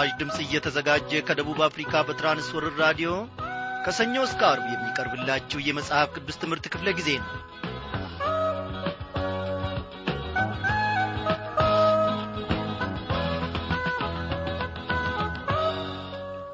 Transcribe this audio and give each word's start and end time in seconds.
በምስራች 0.00 0.20
ድምፅ 0.20 0.36
እየተዘጋጀ 0.42 1.10
ከደቡብ 1.28 1.58
አፍሪካ 1.66 1.92
በትራንስወርር 2.08 2.74
ራዲዮ 2.82 3.08
ከሰኞ 3.84 4.14
እስከ 4.26 4.40
አርብ 4.50 4.64
የሚቀርብላችሁ 4.70 5.58
የመጽሐፍ 5.62 6.08
ቅዱስ 6.16 6.36
ትምህርት 6.42 6.66
ክፍለ 6.72 6.88
ጊዜ 6.98 7.08
ነው። 7.18 7.28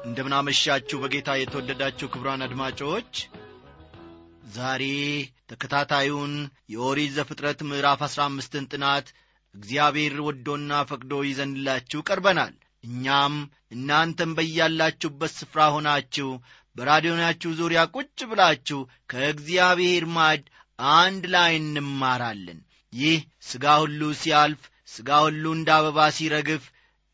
እንደምናመሻችሁ 0.09 0.99
በጌታ 0.99 1.39
የተወደዳችሁ 1.39 2.09
ክብራን 2.11 2.45
አድማጮች 2.47 3.13
ዛሬ 4.53 4.83
ተከታታዩን 5.51 6.35
የኦሪት 6.73 7.17
ዘፍጥረት 7.17 7.61
ምዕራፍ 7.69 8.01
አሥራ 8.07 8.23
አምስትን 8.29 8.71
ጥናት 8.73 9.07
እግዚአብሔር 9.55 10.15
ወዶና 10.27 10.85
ፈቅዶ 10.89 11.23
ይዘንላችሁ 11.25 12.01
ቀርበናል 12.09 12.55
እኛም 12.83 13.35
እናንተም 13.71 14.31
በያላችሁበት 14.37 15.31
ስፍራ 15.37 15.61
ሆናችሁ 15.75 16.29
በራዲዮናችሁ 16.75 17.51
ዙሪያ 17.59 17.81
ቁጭ 17.95 18.19
ብላችሁ 18.31 18.79
ከእግዚአብሔር 19.11 20.05
ማድ 20.15 20.43
አንድ 20.79 21.23
ላይ 21.33 21.53
እንማራለን። 21.61 22.59
ይህ 22.93 23.19
ሥጋ 23.49 23.65
ሁሉ 23.83 24.01
ሲያልፍ 24.19 24.61
ሥጋ 24.87 25.09
ሁሉ 25.25 25.45
እንደ 25.55 25.69
አበባ 25.77 25.99
ሲረግፍ 26.17 26.65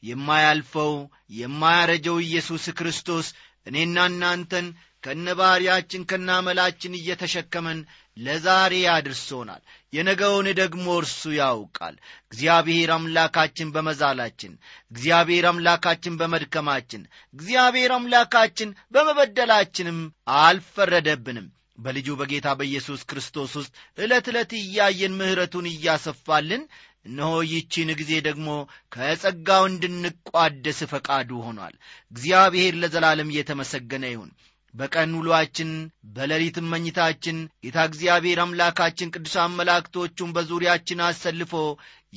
የማያልፈው 0.04 0.94
የማያረጀው 1.38 2.18
ኢየሱስ 2.26 2.66
ክርስቶስ 2.80 3.28
እኔና 3.68 3.98
እናንተን 4.12 4.68
ከነባሕርያችን 5.04 6.06
ከናመላችን 6.10 6.98
እየተሸከመን 7.00 7.80
ለዛሬ 8.18 8.74
አድርሶናል 8.94 9.62
የነገውን 9.94 10.48
ደግሞ 10.60 10.86
እርሱ 11.00 11.32
ያውቃል። 11.38 11.96
እግዚአብሔር 12.26 12.92
አምላካችን 12.96 13.74
በመዛላችን 13.76 14.54
እግዚአብሔር 14.92 15.48
አምላካችን 15.52 16.18
በመድከማችን 16.22 17.04
እግዚአብሔር 17.36 17.94
አምላካችን 17.98 18.72
በመበደላችንም 18.94 20.00
አልፈረደብንም። 20.44 21.50
በልጁ 21.78 22.08
በጌታ 22.18 22.48
በኢየሱስ 22.58 23.02
ክርስቶስ 23.10 23.54
ውስጥ 23.60 23.72
ዕለት 23.98 24.26
ዕለት 24.32 24.52
እያየን 24.60 25.16
ምሕረቱን 25.20 25.68
እያሰፋልን 25.72 26.64
እነሆ 27.06 27.32
ይቺን 27.52 27.90
ጊዜ 28.00 28.12
ደግሞ 28.28 28.50
ከጸጋው 28.92 29.64
እንድንቋደስ 29.70 30.80
ፈቃዱ 30.92 31.30
ሆኗል። 31.48 31.74
እግዚአብሔር 32.12 32.74
ለዘላለም 32.82 33.32
እየተመሰገነ 33.34 34.04
ይሁን 34.14 34.30
በቀን 34.74 35.12
ውሏችን 35.18 35.72
በሌሊትም 36.16 36.70
መኝታችን 36.74 37.38
ጌታ 37.66 37.80
እግዚአብሔር 37.90 38.40
አምላካችን 38.44 39.12
ቅዱሳን 39.16 39.56
መላእክቶቹን 39.58 40.34
በዙሪያችን 40.36 41.04
አሰልፎ 41.08 41.54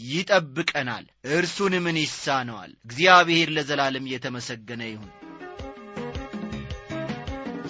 ይጠብቀናል። 0.06 1.04
እርሱን 1.32 1.74
ምን 1.84 1.98
ይሳነዋል? 2.02 2.72
እግዚአብሔር 2.84 3.50
ለዘላለም 3.56 4.08
እየተመሰገነ 4.08 4.82
ይሁን። 4.88 5.10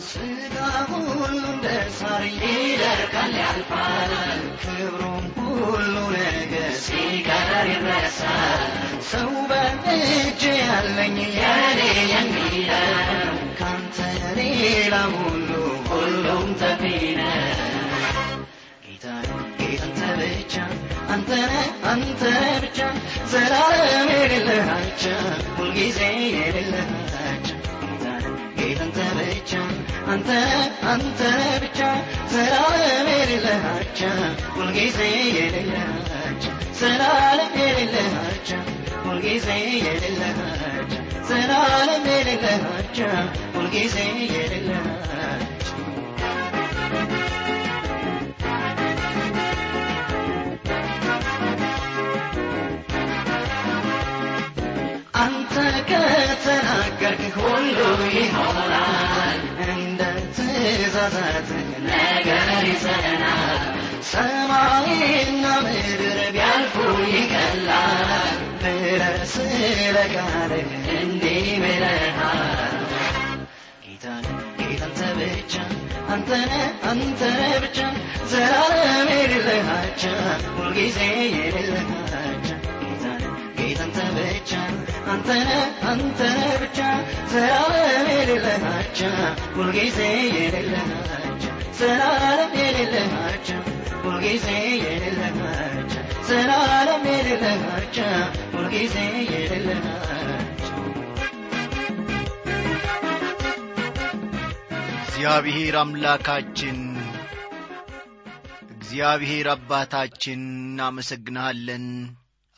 ስጋ 0.07 0.57
ሁሉ 0.91 1.13
እንደ 1.47 1.67
ይደርቃል 2.43 3.35
ያልፋል። 3.43 4.13
ክብሩም 4.63 5.27
ሁሉ 5.39 5.95
ነገር 6.19 6.71
ሲቀር 6.85 7.67
ይረሳል። 7.73 8.65
ሰው 9.11 9.33
በእጅ 9.51 10.43
ያለኝ 10.63 11.19
የኔ 11.39 11.81
የሚለው 12.13 13.36
ሌላ 14.39 14.97
ሁሉ 15.13 15.51
ሁሉም 15.89 16.47
አንተነ 21.11 21.53
አንተ 21.85 22.23
ብቻ 22.63 22.79
ዘላለም 23.25 24.09
የሌለሃቻ 24.13 25.03
ሁልጊዜ 25.57 26.01
የሌለሃቻ 26.35 27.49
ጌታ 28.59 28.83
አንተ 28.83 28.99
ብቻ 29.19 29.53
አንተ 30.07 30.31
አንተ 30.93 31.21
ብቻ 31.59 31.81
ዘላለም 41.29 42.05
የሌለሃቻ 42.11 42.99
ሁልጊዜ 43.55 43.97
የሌለሃቻ 44.27 45.03
አንተ 55.17 55.55
ከተናገርክ 55.91 57.23
ሁሉ 57.39 57.77
ይሆናል። 58.17 59.39
እንደ 59.69 60.01
ትእዛዛት 60.37 61.49
ነገር 61.87 62.51
ይጸናል 62.69 63.63
ሰማይና 64.11 65.45
ምድር 65.67 66.03
ቢያልፉ 66.35 66.75
ይቀላል 67.15 68.37
ስለ 69.27 69.97
ቃልህ 70.15 70.71
እንዲህ 70.97 71.49
አንተነ 76.09 76.53
አንተ 76.91 77.21
ብቻ 77.63 77.79
ዘላለም 78.31 79.09
የሌለሃቻ 79.13 80.03
ሁልጊዜ 80.57 80.99
የሌለሃቻ 81.37 82.49
ጌታን 83.59 83.91
ብቻ 84.17 84.53
አንተነ 85.13 85.51
አንተ 85.91 86.21
ብቻ 86.63 86.79
ዘላለም 87.33 88.09
የሌለሃቻ 88.15 89.01
ሁልጊዜ 89.57 90.01
የሌለሃቻ 90.39 91.45
ዘላለም 91.79 92.53
የሌለሃቻ 92.63 93.49
ሁልጊዜ 94.05 94.49
ዘላለም 96.29 97.05
የሌለሃቻ 97.09 97.97
ሁልጊዜ 98.53 98.97
የሌለሃቻ 99.27 100.03
እግዚአብሔር 105.01 105.77
አምላካችን 105.81 106.79
እግዚአብሔር 108.77 109.49
አባታችን 109.55 110.43
እናመሰግንሃለን። 110.63 111.87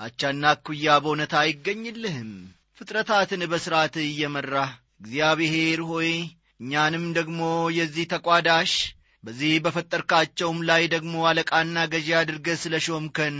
አቻና 0.01 0.51
እኩያ 0.57 0.97
በእውነት 0.99 1.33
አይገኝልህም። 1.39 2.31
ፍጥረታትን 2.79 3.43
በሥርዓት 3.53 3.97
እየመራህ 4.03 4.73
እግዚአብሔር 5.01 5.81
ሆይ 5.89 6.11
እኛንም 6.61 7.05
ደግሞ 7.17 7.41
የዚህ 7.77 8.07
ተቋዳሽ 8.13 8.73
በዚህ 9.25 9.53
በፈጠርካቸውም 9.65 10.59
ላይ 10.69 10.83
ደግሞ 10.93 11.15
አለቃና 11.29 11.79
ገዢ 11.93 12.09
አድርገ 12.19 12.49
ስለ 12.61 12.75
ሾምከን 12.87 13.37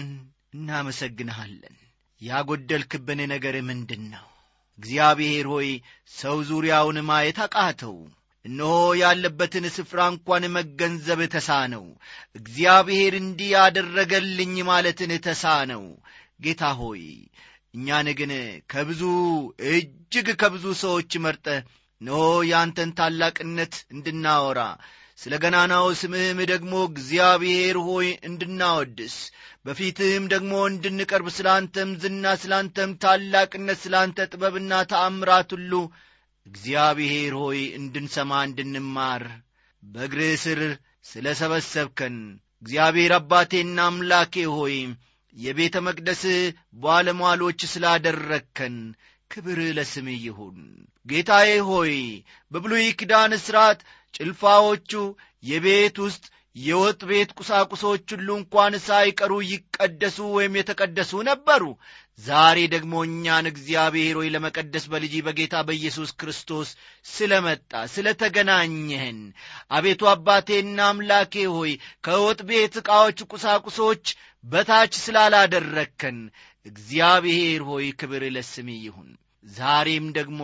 እናመሰግንሃለን። 0.55 1.77
ያጐደልክብን 2.21 3.21
ነገር 3.33 3.57
ምንድን 3.69 4.05
ነው 4.15 4.27
እግዚአብሔር 4.79 5.47
ሆይ 5.53 5.69
ሰው 6.13 6.37
ዙሪያውን 6.49 6.99
ማየት 7.09 7.39
አቃተው። 7.45 7.97
እነሆ 8.45 8.73
ያለበትን 9.01 9.65
ስፍራ 9.77 10.01
እንኳን 10.13 10.45
መገንዘብ 10.57 11.21
ተሳነው። 11.35 11.85
እግዚአብሔር 12.35 13.15
እንዲህ 13.21 13.51
ያደረገልኝ 13.55 14.55
ማለትን 14.69 15.13
ተሳነው። 15.27 15.85
ጌታ 16.41 16.63
ሆይ 16.81 17.03
እኛን 17.75 18.09
ግን 18.19 18.33
ከብዙ 18.73 19.03
እጅግ 19.71 20.29
ከብዙ 20.43 20.65
ሰዎች 20.83 21.13
መርጠ 21.25 21.47
እነሆ 22.01 22.21
ያንተን 22.51 22.91
ታላቅነት 22.99 23.75
እንድናወራ 23.95 24.61
ስለ 25.19 25.35
ገናናው 25.43 25.87
ስምህም 26.01 26.41
ደግሞ 26.51 26.73
እግዚአብሔር 26.89 27.77
ሆይ 27.87 28.09
እንድናወድስ 28.29 29.15
በፊትህም 29.67 30.25
ደግሞ 30.33 30.53
እንድንቀርብ 30.69 31.29
ስለ 31.37 31.49
አንተም 31.55 31.91
ዝና 32.03 32.35
ስለ 32.43 32.53
አንተም 32.59 32.91
ታላቅነት 33.03 33.79
ስለ 33.85 33.95
አንተ 34.03 34.29
ጥበብና 34.33 34.73
ተአምራት 34.93 35.51
ሁሉ 35.57 35.73
እግዚአብሔር 36.47 37.35
ሆይ 37.43 37.61
እንድንሰማ 37.79 38.33
እንድንማር 38.47 39.25
በእግርህ 39.83 40.33
ስር 40.45 40.61
ስለ 41.11 41.27
ሰበሰብከን 41.41 42.17
እግዚአብሔር 42.63 43.13
አባቴና 43.19 43.79
አምላኬ 43.89 44.45
ሆይ 44.55 44.77
የቤተ 45.35 45.77
መቅደስህ 45.87 46.41
ባለሟሎች 46.83 47.61
ስላደረግከን 47.73 48.77
ክብር 49.31 49.59
ለስምህ 49.77 50.21
ይሁን። 50.27 50.59
ጌታዬ 51.07 51.51
ሆይ 51.69 51.95
በብሉይ 52.53 52.87
ኪዳን 52.99 53.33
ሥርዓት 53.45 53.81
ጭልፋዎቹ 54.15 54.93
የቤት 55.45 55.97
ውስጥ 56.05 56.25
የወጥ 56.57 57.01
ቤት 57.09 57.31
ቁሳቁሶች 57.39 58.05
ሁሉ 58.13 58.29
እንኳን 58.39 58.75
ሳይቀሩ 58.85 59.33
ይቀደሱ 59.51 60.19
ወይም 60.37 60.55
የተቀደሱ 60.59 61.21
ነበሩ። 61.29 61.63
ዛሬ 62.21 62.59
ደግሞ 62.73 62.95
እኛን 63.07 63.47
እግዚአብሔር 63.51 64.17
ሆይ 64.21 64.29
ለመቀደስ 64.35 64.85
በልጅ 64.93 65.15
በጌታ 65.27 65.55
በኢየሱስ 65.69 66.11
ክርስቶስ 66.21 66.71
ስለ 67.07 67.33
መጣ 67.47 67.83
ስለ 67.93 68.17
ተገናኘህን 68.23 69.21
አቤቱ 69.71 70.11
አባቴና 70.15 70.81
አምላኬ 70.89 71.45
ሆይ 71.55 71.73
ከወጥ 72.05 72.41
ቤት 72.51 72.77
ዕቃዎች 72.83 73.21
ቁሳቁሶች 73.31 74.05
በታች 74.45 74.93
ስላላደረግከን 75.05 76.19
እግዚአብሔር 76.67 77.63
ሆይ 77.71 77.87
ክብር 78.01 78.25
ለስሜ 78.35 78.69
ይሁን። 78.85 79.09
ዛሬም 79.53 80.07
ደግሞ 80.13 80.41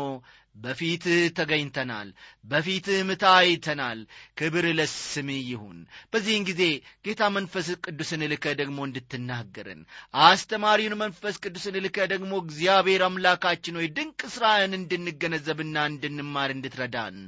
በፊትህ 0.57 1.23
ተገኝተናል 1.39 2.09
በፊትህም 2.45 3.09
ታይተናል። 3.23 4.01
ክብር 4.39 4.67
ለስምህ 4.79 5.41
ይሁን። 5.49 5.79
በዚህን 6.13 6.45
ጊዜ 6.51 6.63
ጌታ 7.07 7.23
መንፈስ 7.37 7.69
ቅዱስን 7.85 8.25
ልከ 8.33 8.55
ደግሞ 8.61 8.79
እንድትናገረን 8.89 9.81
አስተማሪውን 10.25 10.99
መንፈስ 11.03 11.37
ቅዱስን 11.45 11.79
ልከ 11.85 12.07
ደግሞ 12.13 12.33
እግዚአብሔር 12.45 13.05
አምላካችን 13.09 13.79
ሆይ 13.81 13.89
ድንቅ 13.97 14.21
ሥራህን 14.35 14.75
እንድንገነዘብና 14.81 15.77
እንድንማር 15.91 16.53
እንድትረዳን 16.57 17.19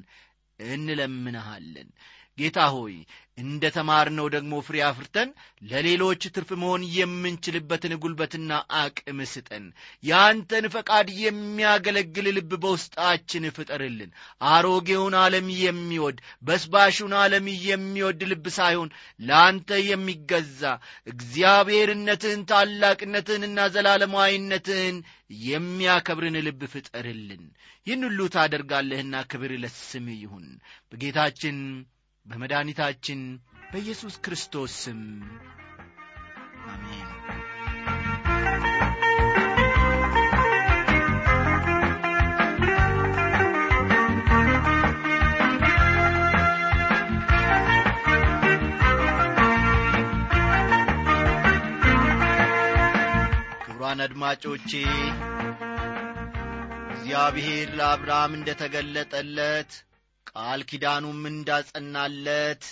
እንለምንሃለን 0.59 1.89
ጌታ 2.39 2.59
ሆይ 2.73 2.95
እንደ 3.39 3.65
ተማርነው 3.75 4.27
ደግሞ 4.35 4.53
ፍሬ 4.67 4.77
አፍርተን 4.85 5.29
ለሌሎች 5.63 6.23
ትርፍ 6.35 6.51
መሆን 6.61 6.83
የምንችልበትን 6.95 7.93
ጉልበትና 8.03 8.51
አቅም 8.79 9.19
ስጠን። 9.33 9.65
የአንተን 10.05 10.67
ፈቃድ 10.75 11.09
የሚያገለግል 11.21 12.27
ልብ 12.37 12.53
በውስጣችን 12.63 13.47
ፍጠርልን። 13.57 14.11
አሮጌውን 14.51 15.17
ዓለም 15.23 15.49
የሚወድ 15.59 16.19
በስባሹን 16.43 17.15
ዓለም 17.23 17.49
የሚወድ 17.67 18.23
ልብ 18.31 18.47
ሳይሆን 18.59 18.95
ለአንተ 19.21 19.81
የሚገዛ 19.87 20.63
እግዚአብሔርነትህን 21.13 22.45
ታላቅነትህንና 22.51 23.67
ዘላለማዊነትህን 23.75 24.99
የሚያከብርን 25.47 26.39
ልብ 26.47 26.63
ፍጠርልን። 26.73 27.45
ይህን 27.87 28.03
ሁሉ 28.07 28.21
ታደርጋለህና 28.35 29.17
ክብር 29.31 29.53
ለስም 29.63 30.09
ይሁን። 30.17 30.47
በጌታችን 30.91 31.59
በመድኃኒታችን 32.27 33.21
በኢየሱስ 33.73 34.15
ክርስቶስ 34.25 34.73
ስም። 34.83 35.01
አሜን። 36.69 37.09
ክቡራን 53.63 54.01
አድማጮቼ 54.05 54.71
እግዚአብሔር 56.93 57.69
ለአብርሃም 57.79 58.33
እንደ 58.35 58.51
ተገለጠለት 58.61 59.73
ቃል 60.31 60.61
ኪዳኑም 60.71 61.21
እንዳጸናለት 61.33 62.65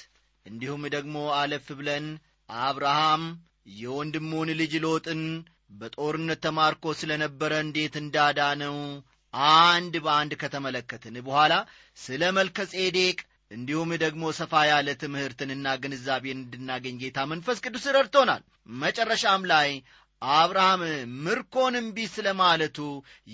እንዲሁም 0.46 0.82
ደግሞ 0.94 1.16
አለፍ 1.38 1.66
ብለን 1.78 2.06
አብርሃም 2.48 3.24
የወንድሙን 3.76 4.48
ልጅ 4.60 4.72
ሎጥን 4.84 5.22
በጦርነት 5.78 6.40
ተማርኮ 6.46 6.86
ስለ 6.98 7.12
ነበረ 7.22 7.52
እንዴት 7.64 7.94
እንዳዳነው 8.00 8.76
አንድ 9.58 9.94
በአንድ 10.04 10.32
ከተመለከትን 10.42 11.16
በኋላ 11.26 11.54
ስለ 11.98 12.22
መልከ 12.36 12.66
ጼዴቅ 12.72 13.16
እንዲሁም 13.50 13.90
ደግሞ 14.02 14.24
ሰፋ 14.38 14.62
ያለ 14.68 14.88
ትምህርትንና 15.02 15.66
ግንዛቤን 15.82 16.38
እንድናገኝ 16.38 16.94
ጌታ 17.02 17.18
መንፈስ 17.32 17.58
ቅዱስ 17.64 17.84
ረድቶናል። 17.96 18.42
መጨረሻም 18.82 19.42
ላይ 19.52 19.68
አብርሃም 20.32 20.82
ምርኮን 21.24 21.74
እምቢ 21.80 21.98
ስለ 22.12 22.28
ማለቱ 22.40 22.78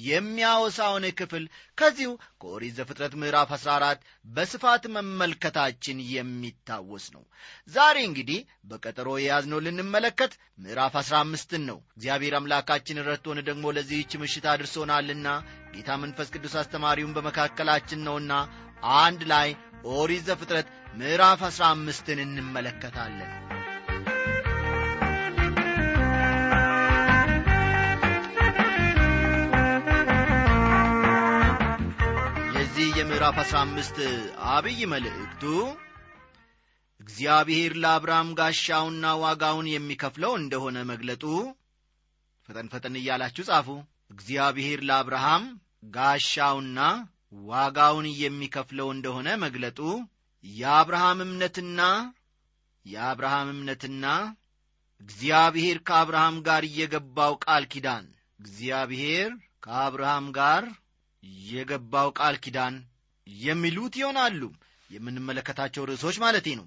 የሚያወሳውን 0.05 1.05
ክፍል 1.19 1.45
ከዚሁ 1.79 2.11
ከኦሪት 2.43 2.75
ዘፍጥረት 2.79 3.15
ምዕራፍ 3.21 3.51
14 3.57 4.03
በስፋት 4.29 4.85
መመልከታችን 4.97 5.99
የሚታወስ 6.15 7.07
ነው። 7.15 7.23
ዛሬ 7.73 7.97
እንግዲህ 8.09 8.41
በቀጠሮ 8.71 9.09
የያዝነው 9.21 9.63
ልንመለከት 9.67 10.33
ምዕራፍ 10.65 10.97
15ን 11.03 11.65
ነው። 11.71 11.79
እግዚአብሔር 11.97 12.37
አምላካችን 12.41 13.05
ረድቶን 13.09 13.41
ደግሞ 13.49 13.73
ለዚህች 13.77 14.15
ምሽት 14.23 14.47
አድርሶናልና 14.55 15.29
ጌታ 15.75 15.99
መንፈስ 16.05 16.31
ቅዱስ 16.35 16.57
አስተማሪውን 16.63 17.17
በመካከላችን 17.19 18.05
ነውና 18.09 18.33
አንድ 19.01 19.23
ላይ 19.33 19.49
ኦሪት 19.95 20.25
ዘፍጥረት 20.29 20.69
ምዕራፍ 20.95 21.43
15ን 21.51 22.21
እንመለከታለን 22.27 23.31
የምዕራፍ 33.01 33.37
አሥራ 33.41 33.57
አምስት 33.65 33.97
አብይ 34.51 34.81
መልእክቱ 34.91 35.43
እግዚአብሔር 37.01 37.73
ለአብርሃም 37.83 38.29
ጋሻውና 38.39 39.13
ዋጋውን 39.23 39.67
የሚከፍለው 39.71 40.33
እንደሆነ 40.37 40.79
መግለጡ። 40.91 41.23
ፈጠን 42.49 42.69
ፈጠን 42.73 42.97
እያላችሁ 43.01 43.45
ጻፉ። 43.49 43.69
እግዚአብሔር 44.11 44.81
ለአብርሃም 44.89 45.45
ጋሻውና 45.95 46.79
ዋጋውን 47.51 48.09
የሚከፍለው 48.23 48.91
እንደሆነ 48.93 49.39
መግለጡ። 49.45 49.81
የአብርሃም 50.45 51.23
እምነትና 51.27 51.81
የአብርሃም 52.87 53.51
እምነትና 53.55 54.05
እግዚአብሔር 55.01 55.81
ከአብርሃም 55.89 56.39
ጋር 56.49 56.65
የገባው 56.79 57.35
ቃል 57.47 57.67
ኪዳን። 57.73 58.07
እግዚአብሔር 58.41 59.33
ከአብርሃም 59.61 60.29
ጋር 60.33 60.65
የገባው 61.49 62.09
ቃል 62.19 62.37
ኪዳን 62.45 62.75
የሚሉት 63.41 63.95
ይሆናሉ። 64.01 64.43
የምንመለከታቸው 64.91 65.83
ርዕሶች 65.91 66.17
ማለቴ 66.23 66.47
ነው። 66.61 66.67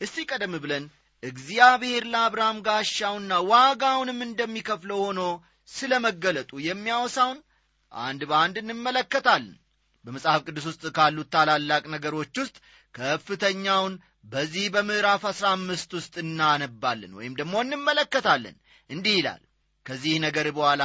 እስቲ 0.00 0.24
ቀደም 0.30 0.54
ብለን 0.64 0.84
እግዚአብሔር 1.22 2.04
ለአብርሃም 2.12 2.58
ጋሻውና 2.66 3.38
ዋጋውንም 3.50 4.18
እንደሚከፍለው 4.26 4.98
ሆኖ 5.04 5.20
ስለ 5.68 5.92
መገለጡ 6.06 6.50
የሚያወሳውን 6.66 7.38
አንድ 7.92 8.22
በአንድ 8.30 8.56
እንመለከታለን። 8.62 9.56
በመጽሐፍ 10.04 10.40
ቅዱስ 10.48 10.66
ውስጥ 10.70 10.84
ካሉት 10.96 11.28
ታላላቅ 11.34 11.84
ነገሮች 11.94 12.34
ውስጥ 12.42 12.56
ከፍተኛውን 12.94 13.94
በዚህ 14.24 14.66
በምዕራፍ 14.74 15.22
አሥራ 15.30 15.46
አምስት 15.56 15.90
ውስጥ 15.98 16.14
እናነባለን 16.22 17.12
ወይም 17.18 17.34
ደግሞ 17.40 17.54
እንመለከታለን። 17.64 18.56
እንዲህ 18.90 19.14
ይላል 19.18 19.42
ከዚህ 19.86 20.14
ነገር 20.24 20.46
በኋላ 20.56 20.84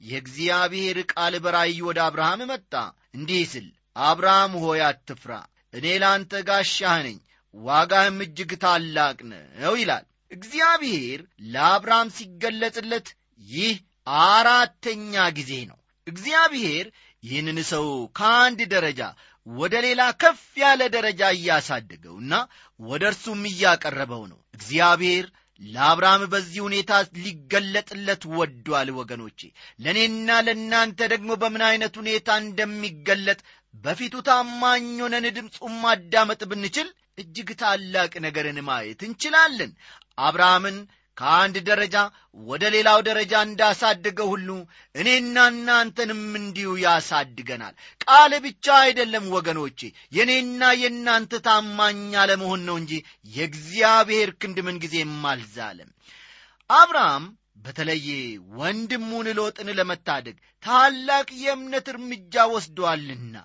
የእግዚአብሔር 0.00 0.98
ቃል 1.12 1.34
በራእይ 1.44 1.78
ወደ 1.88 1.98
አብርሃም 2.06 2.42
መጣ። 2.50 2.72
እንዲህ 3.14 3.42
ስል 3.52 3.68
አብርሃም 3.96 4.52
ሆይ 4.62 4.80
አትፍራ 4.86 5.32
እኔ 5.74 5.86
ለአንተ 6.02 6.32
ጋሻህ 6.48 6.96
ነኝ 7.06 7.18
ዋጋህም 7.54 8.18
እጅግ 8.24 8.50
ታላቅ 8.62 9.18
ነው 9.62 9.74
ይላል። 9.80 10.04
እግዚአብሔር 10.32 11.20
ለአብርሃም 11.52 12.08
ሲገለጽለት 12.16 13.08
ይህ 13.48 13.76
አራተኛ 14.26 15.14
ጊዜ 15.38 15.52
ነው። 15.70 15.78
እግዚአብሔር 16.06 16.86
ይህንን 17.22 17.58
ሰው 17.70 17.86
ከአንድ 18.18 18.60
ደረጃ 18.74 19.00
ወደ 19.46 19.74
ሌላ 19.84 20.02
ከፍ 20.22 20.40
ያለ 20.62 20.80
ደረጃ 20.94 21.22
እያሳደገውና 21.36 22.32
ወደ 22.80 23.02
እርሱም 23.10 23.42
እያቀረበው 23.50 24.22
ነው። 24.32 24.40
እግዚአብሔር 24.54 25.26
ለአብርሃም 25.60 26.22
በዚህ 26.32 26.60
ሁኔታ 26.66 26.92
ሊገለጥለት 27.24 28.22
ወዷል። 28.36 28.88
ወገኖቼ 28.98 29.40
ለእኔና 29.80 30.28
ለእናንተ 30.46 31.08
ደግሞ 31.12 31.30
በምን 31.42 31.62
ዐይነት 31.68 31.94
ሁኔታ 32.00 32.28
እንደሚገለጥ 32.44 33.40
በፊቱ 33.74 34.14
ታማኝ 34.26 34.86
ሆነን 35.02 35.26
ድምፁን 35.36 35.74
ማዳመጥ 35.82 36.40
ብንችል 36.50 36.88
እጅግ 37.18 37.50
ታላቅ 37.60 38.12
ነገርን 38.24 38.58
ማየት 38.66 39.00
እንችላለን። 39.06 39.70
አብርሃምን 40.18 40.76
ከአንድ 41.16 41.56
ደረጃ 41.68 41.96
ወደ 42.46 42.64
ሌላው 42.74 42.98
ደረጃ 43.08 43.32
እንዳሳደገ 43.46 44.18
ሁሉ 44.30 44.48
እኔና 44.94 45.36
እናንተንም 45.52 46.22
እንዲሁ 46.38 46.70
ያሳድገናል። 46.84 47.74
ቃል 48.04 48.32
ብቻ 48.44 48.66
አይደለም 48.84 49.24
ወገኖቼ 49.34 49.80
የእኔና 50.12 50.70
የእናንተ 50.82 51.40
ታማኝ 51.46 52.00
አለመሆን 52.22 52.62
ነው 52.68 52.78
እንጂ 52.82 52.92
የእግዚአብሔር 53.36 54.30
ክንድ 54.42 54.60
ምን 54.68 54.80
ጊዜም 54.84 55.14
አልዛለም። 55.32 55.90
አብርሃም 56.70 57.26
በተለይ 57.60 58.06
ወንድሙን 58.54 59.28
ሎጥን 59.38 59.68
ለመታደግ 59.78 60.36
ታላቅ 60.62 61.28
የእምነት 61.40 61.86
እርምጃ 61.92 62.44
ወስዶአልና 62.52 63.36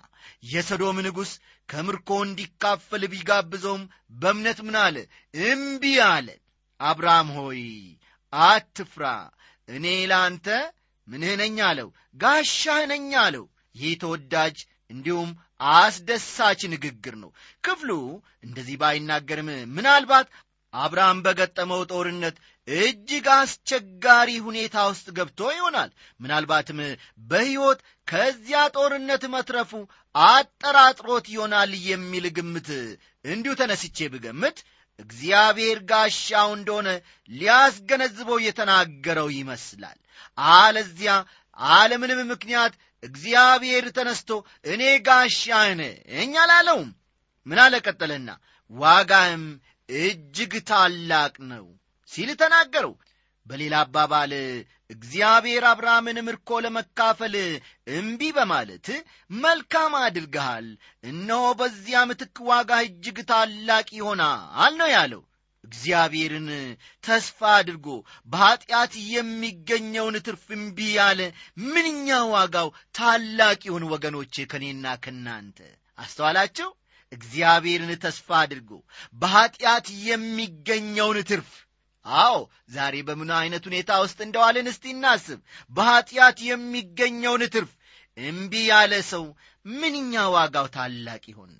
የሰዶም 0.46 0.98
ንጉሥ 1.06 1.32
ከምርኮ 1.68 2.10
እንዲካፈል 2.22 3.02
ቢጋብዘውም 3.12 3.82
በእምነት 4.14 4.58
ምን 4.66 4.76
አለ? 4.82 4.96
እምቢ 5.44 5.82
አለ። 6.08 6.28
አብርሃም 6.80 7.28
ሆይ 7.36 7.62
አትፍራ። 8.32 9.04
እኔ 9.68 9.86
ለአንተ 10.10 10.46
ምንህ 11.08 11.32
ነኝ 11.40 11.56
አለው። 11.68 11.88
ጋሻህ 12.16 12.78
አለው። 13.20 13.44
ይህ 13.74 13.92
ተወዳጅ 14.02 14.56
እንዲሁም 14.90 15.30
አስደሳች 15.76 16.60
ንግግር 16.72 17.14
ነው። 17.22 17.30
ክፍሉ 17.64 17.90
እንደዚህ 18.44 18.76
ባይናገርም 18.76 19.48
ምናልባት 19.76 20.26
አብርሃም 20.76 21.18
በገጠመው 21.24 21.82
ጦርነት 21.92 22.36
እጅግ 22.68 23.26
አስቸጋሪ 23.34 24.30
ሁኔታ 24.46 24.76
ውስጥ 24.88 25.06
ገብቶ 25.18 25.40
ይሆናል። 25.54 25.90
ምናልባትም 26.20 26.78
በሕይወት 27.28 27.80
ከዚያ 28.08 28.62
ጦርነት 28.76 29.22
መትረፉ 29.34 29.72
አጠራጥሮት 30.14 31.26
ይሆናል 31.34 31.70
የሚል 31.88 32.26
ግምት 32.38 32.68
እንዲሁ 33.24 33.52
ተነስቼ 33.60 34.08
ብገምት 34.14 34.58
እግዚአብሔር 34.98 35.78
ጋሻው 35.90 36.50
እንደሆነ 36.56 36.88
ሊያስገነዝበው 37.30 38.38
የተናገረው 38.44 39.28
ይመስላል። 39.38 39.98
አለዚያ 40.54 41.14
አለምንም 41.74 42.20
ምክንያት 42.32 42.74
እግዚአብሔር 43.02 43.84
ተነስቶ 43.96 44.30
እኔ 44.66 44.82
ጋሻህ 45.08 45.66
ነኝ 45.80 46.32
አላለውም። 46.42 46.90
ምን 47.46 47.58
አለ 47.64 47.74
ቀጠለና 47.84 48.30
እጅግ 49.88 50.52
ታላቅ 50.68 51.34
ነው 51.50 51.66
ሲል 52.08 52.30
ተናገረው። 52.40 52.94
በሌላ 53.46 53.74
አባባል 53.84 54.32
እግዚአብሔር 54.90 55.64
አብርሃምን 55.70 56.18
ምርኮ 56.26 56.58
ለመካፈል 56.64 57.34
እምቢ 57.94 58.20
በማለት 58.36 58.86
መልካም 59.40 59.92
አድርገሃል 60.00 60.66
እነሆ 61.04 61.44
በዚያ 61.60 62.00
ምትክ 62.10 62.36
ዋጋ 62.50 62.80
እጅግ 62.86 63.18
ታላቅ 63.30 63.86
ይሆናል 63.98 64.74
ነው 64.80 64.90
ያለው። 64.94 65.22
እግዚአብሔርን 65.64 66.48
ተስፋ 67.04 67.38
አድርጎ 67.54 67.86
በኀጢአት 68.28 68.92
የሚገኘውን 69.12 70.16
ትርፍ 70.26 70.44
እምቢ 70.56 70.78
ያለ 70.98 71.20
ምንኛ 71.66 72.18
ዋጋው 72.32 72.68
ታላቅ 72.98 73.60
ይሁን 73.68 73.86
ወገኖቼ 73.92 74.46
ከእኔና 74.52 74.86
ከእናንተ። 75.04 75.58
አስተዋላቸው 75.98 76.70
እግዚአብሔርን 77.12 77.92
ተስፋ 78.04 78.28
አድርጎ 78.40 78.70
በኀጢአት 79.16 79.86
የሚገኘውን 80.08 81.18
ትርፍ። 81.30 81.50
አዎ 82.06 82.36
ዛሬ 82.70 82.94
በምን 83.06 83.30
ዐይነት 83.38 83.64
ሁኔታ 83.68 83.90
ውስጥ 84.02 84.18
እንደዋልን 84.26 84.70
እስቲ 84.72 84.84
እናስብ። 84.94 85.38
በኀጢአት 85.70 86.38
የሚገኘውን 86.48 87.44
ትርፍ። 87.54 87.72
እምቢ 88.18 88.52
ያለ 88.70 88.94
ሰው 89.10 89.24
ምንኛ 89.66 90.14
ዋጋው 90.34 90.66
ታላቅ 90.76 91.22
ይሆን 91.32 91.52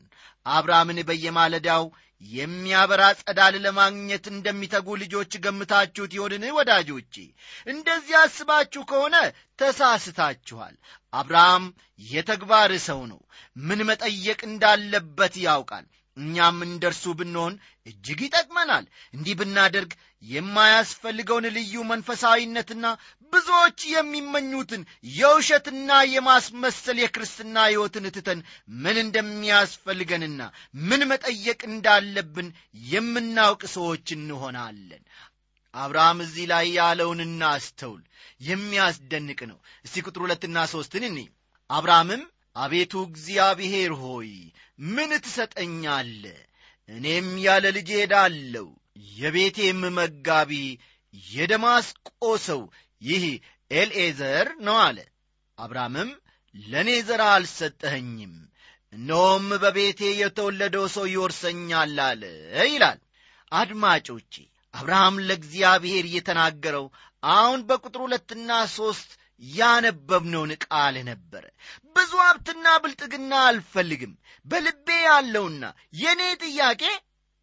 አብርሃምን 0.47 0.99
በየማለዳው 1.09 1.85
የሚያበራ 2.23 3.03
ጸዳል 3.21 3.55
ለማግኘት 3.65 4.25
እንደሚተጉ 4.33 4.97
ልጆች 5.03 5.33
ገምታችሁት 5.45 6.13
ይሆንን 6.17 6.45
ወዳጆቼ? 6.59 7.15
እንደዚህ 7.67 8.17
አስባችሁ 8.23 8.83
ከሆነ 8.91 9.17
ተሳስታችኋል። 9.59 10.75
አብርሃም 11.13 11.67
የተግባር 12.09 12.73
ሰው 12.89 13.01
ነው። 13.13 13.21
ምን 13.63 13.81
መጠየቅ 13.91 14.41
እንዳለበት 14.49 15.37
ያውቃል 15.45 15.87
እኛም 16.17 16.59
እንደርሱ 16.67 17.05
ብንሆን 17.19 17.55
እጅግ 17.87 18.21
ይጠቅመናል። 18.25 18.85
እንዲህ 19.15 19.35
ብናደርግ 19.41 19.91
የማያስፈልገውን 20.23 21.47
ልዩ 21.57 21.75
መንፈሳዊነትና 21.91 22.87
ብዙዎች 23.33 23.79
የሚመኙትን 23.91 24.83
የውሸትና 25.15 25.91
የማስመሰል 26.13 26.99
የክርስትና 27.01 27.57
ሕይወትን 27.69 28.07
ትተን 28.17 28.41
ምን 28.77 28.99
እንደሚያስፈልገንና 29.05 30.41
ምን 30.85 31.03
መጠየቅ 31.13 31.61
እንዳለብን 31.71 32.49
የምናውቅ 32.89 33.63
ሰዎች 33.77 34.07
እንሆናለን። 34.17 35.03
አብርሃም 35.75 36.21
እዚህ 36.25 36.45
ላይ 36.53 36.67
ያለውን 36.77 37.21
እናስተውል። 37.25 38.03
የሚያስደንቅ 38.43 39.41
ነው። 39.51 39.59
እስቲ 39.85 40.05
ቁጥር 40.07 40.23
ሁለትና 40.25 40.59
ሦስትን 40.73 41.05
እኒ 41.09 41.19
አብርሃምም 41.71 42.23
አቤቱ 42.57 42.93
እግዚአብሔር 43.09 43.93
ሆይ 44.03 44.31
ምን 44.79 45.11
ትሰጠኛለ 45.25 46.25
እኔም 46.89 47.29
ያለ 47.45 47.67
ልጅ 47.77 47.89
ሄዳለሁ 47.99 48.67
የቤቴም 49.17 49.81
መጋቢ 49.97 50.53
የደማስቆ 51.31 52.09
ሰው 52.47 52.61
ይህ 53.03 53.25
ኤልኤዘር 53.71 54.49
ነው 54.67 54.77
አለ። 54.85 54.99
አብርሃምም 55.59 56.11
ለእኔ 56.55 56.91
ዘራ 57.09 57.23
አልሰጠኸኝም 57.37 58.35
እነሆም 58.93 59.47
በቤቴ 59.63 60.01
የተወለደው 60.21 60.85
ሰው 60.95 61.07
ይወርሰኛል 61.13 61.97
አለ 62.07 62.23
ይላል። 62.69 63.01
አድማጮቼ 63.53 64.33
አብርሃም 64.75 65.17
ለእግዚአብሔር 65.29 66.05
እየተናገረው 66.09 66.87
አሁን 67.23 67.61
በቁጥር 67.69 68.01
ሁለትና 68.05 68.51
ሦስት 68.77 69.11
ያነበብነውን 69.43 70.53
ቃል 70.65 70.97
ነበረ 71.09 71.45
ብዙ 71.97 72.13
ሀብትና 72.23 72.67
ብልጥግና 72.83 73.33
አልፈልግም። 73.49 74.13
በልቤ 74.47 74.89
ያለውና 75.07 75.65
የእኔ 76.01 76.23
ጥያቄ 76.45 76.83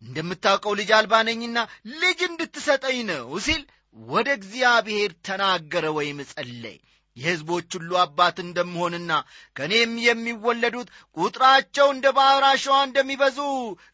እንደምታውቀው 0.02 0.74
ልጅ 0.80 0.90
አልባነኝና 0.98 1.58
ልጅ 2.02 2.20
እንድትሰጠኝ 2.30 2.98
ነው 3.12 3.28
ሲል 3.46 3.62
ወደ 3.96 4.28
እግዚአብሔር 4.40 5.12
ተናገረ 5.28 5.86
ወይም 5.98 6.20
ጸለይ 6.32 6.78
የሕዝቦች 7.18 7.70
ሁሉ 7.78 7.92
አባት 8.04 8.38
እንደምሆንና 8.44 9.12
ከእኔም 9.56 9.92
የሚወለዱት 10.06 10.88
ቁጥራቸው 11.18 11.88
እንደ 11.94 12.06
ባሕር 12.18 12.46
አሸዋ 12.48 12.78
እንደሚበዙ 12.88 13.38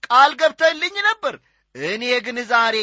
ቃል 0.04 0.34
ገብተልኝ 0.42 0.96
ነበር 1.10 1.36
እኔ 1.76 2.04
ግን 2.26 2.38
ዛሬ 2.50 2.76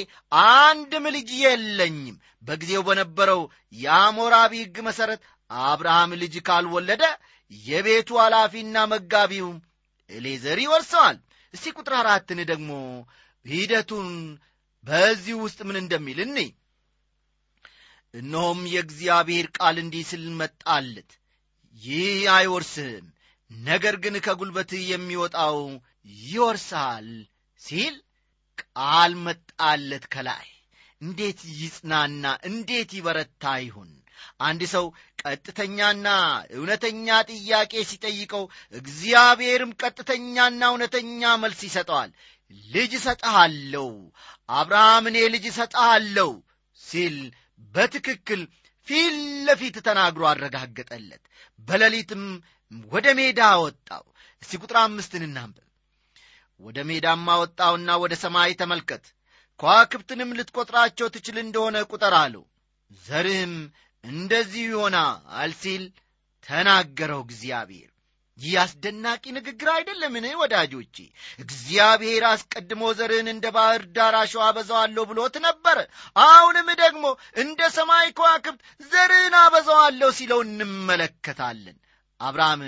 አንድም 0.56 1.06
ልጅ 1.14 1.30
የለኝም። 1.42 2.16
በጊዜው 2.42 2.82
በነበረው 2.88 3.40
የሐሙራቢ 3.76 4.52
ሕግ 4.62 4.76
መሠረት 4.88 5.22
አብርሃም 5.50 6.12
ልጅ 6.20 6.34
ካልወለደ 6.46 7.04
የቤቱ 7.52 8.10
ኃላፊና 8.22 8.76
መጋቢው 8.92 9.48
ኤሌዘር 10.10 10.58
ይወርሰዋል። 10.62 11.16
እስቲ 11.54 11.72
ቁጥር 11.76 11.94
አራትን 11.98 12.40
ደግሞ 12.50 12.70
ሂደቱን 13.46 14.08
በዚህ 14.84 15.36
ውስጥ 15.42 15.58
ምን 15.68 15.76
እንደሚል 15.82 16.18
እኔ 16.24 16.38
እነሆም 18.14 18.60
የእግዚአብሔር 18.72 19.46
ቃል 19.56 19.76
እንዲህ 19.82 20.04
ሲል 20.10 20.24
መጣለት 20.40 21.10
ይህ 21.82 22.04
አይወርስህም 22.34 23.06
ነገር 23.50 23.94
ግን 24.04 24.14
ከጉልበትህ 24.26 24.82
የሚወጣው 24.90 25.58
ይወርሳል 26.24 27.08
ሲል 27.60 27.94
ቃል 28.60 29.12
መጣለት 29.26 30.04
ከላይ። 30.14 30.46
እንዴት 31.00 31.40
ይጽናና 31.60 32.24
እንዴት 32.48 32.90
ይበረታ 32.98 33.44
ይሁን! 33.64 33.90
አንድ 34.40 34.62
ሰው 34.72 34.86
ቀጥተኛና 35.22 36.06
እውነተኛ 36.56 37.06
ጥያቄ 37.30 37.72
ሲጠይቀው 37.90 38.44
እግዚአብሔርም 38.74 39.72
ቀጥተኛና 39.82 40.62
እውነተኛ 40.72 41.22
መልስ 41.42 41.60
ይሰጠዋል። 41.68 42.10
ልጅ 42.66 42.92
እሰጠሃለሁ 42.98 43.88
አብርሃም 44.56 45.04
እኔ 45.10 45.18
ልጅ 45.34 45.44
እሰጠሃለሁ 45.52 46.30
ሲል 46.80 47.16
በትክክል 47.74 48.42
ፊት 48.88 49.14
ለፊት 49.46 49.76
ተናግሮ 49.86 50.22
አረጋገጠለት። 50.30 51.22
በሌሊትም 51.68 52.24
ወደ 52.92 53.06
ሜዳ 53.18 53.40
ወጣው። 53.62 54.04
እስቲ 54.42 54.52
ቁጥር 54.62 54.76
አምስትን 54.82 55.24
እናንብብ 55.28 55.65
ወደ 56.60 56.78
ሜዳም 56.88 57.24
አወጣውና 57.32 57.90
ወደ 58.02 58.14
ሰማይ 58.22 58.52
ተመልከት። 58.60 59.04
ከዋክብትንም 59.60 60.36
ልትቈጥራቸው 60.38 61.08
ትችል 61.14 61.36
እንደሆነ 61.42 61.76
ቁጠር 61.90 62.14
አለው። 62.20 62.44
ዘርህም 63.04 63.54
እንደዚሁ 64.04 64.64
ይሆናል 64.70 65.52
ሲል 65.60 65.84
ተናገረው 66.46 67.20
እግዚአብሔር። 67.26 67.90
ይህ 68.38 68.54
አስደናቂ 68.62 69.24
ንግግር 69.36 69.68
አይደለምን 69.74 70.24
ወዳጆቼ? 70.40 70.96
እግዚአብሔር 71.38 72.24
አስቀድሞ 72.30 72.82
ዘርህን 72.98 73.28
እንደ 73.32 73.46
ባሕር 73.54 73.82
ዳር 73.96 74.14
አሸዋ 74.18 74.42
አበዛዋለሁ 74.48 75.04
ብሎት 75.10 75.36
ነበረ 75.46 75.78
አሁንም 76.24 76.68
ደግሞ 76.82 77.04
እንደ 77.36 77.60
ሰማይ 77.76 78.08
ከዋክብት 78.18 78.60
ዘርህን 78.90 79.36
አበዛዋለሁ 79.40 80.10
ሲለው 80.18 80.40
እንመለከታለን 80.46 81.76
አብርሃም 82.20 82.62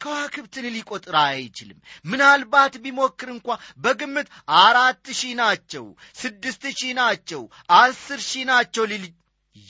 ከዋክብትን 0.00 0.66
ሊቆጥር 0.74 1.16
አይችልም። 1.24 1.78
ምናልባት 2.04 2.74
ቢሞክር 2.84 3.28
እንኳ 3.34 3.48
በግምት 3.78 4.28
አራት 4.60 5.06
ሺህ 5.18 5.32
ናቸው 5.40 5.86
ስድስት 6.20 6.62
ሺህ 6.78 6.92
ናቸው 7.00 7.42
አስር 7.78 8.20
ሺህ 8.28 8.46
ናቸው 8.50 8.86
ሊል 8.92 9.04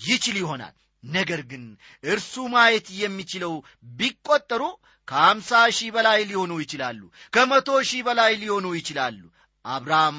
ይችል 0.07 0.37
ይሆናል። 0.43 0.75
ነገር 1.03 1.41
ግን 1.51 1.65
እርሱ 2.05 2.35
ማየት 2.55 2.87
የሚችለው 3.01 3.53
ቢቆጠሩ 3.99 4.63
ከአምሳ 5.09 5.51
ሺህ 5.77 5.91
በላይ 5.95 6.21
ሊሆኑ 6.31 6.53
ይችላሉ 6.63 7.01
ከመቶ 7.33 7.69
ሺህ 7.91 8.03
በላይ 8.07 8.33
ሊሆኑ 8.41 8.67
ይችላሉ። 8.79 9.21
አብርሃም 9.65 10.19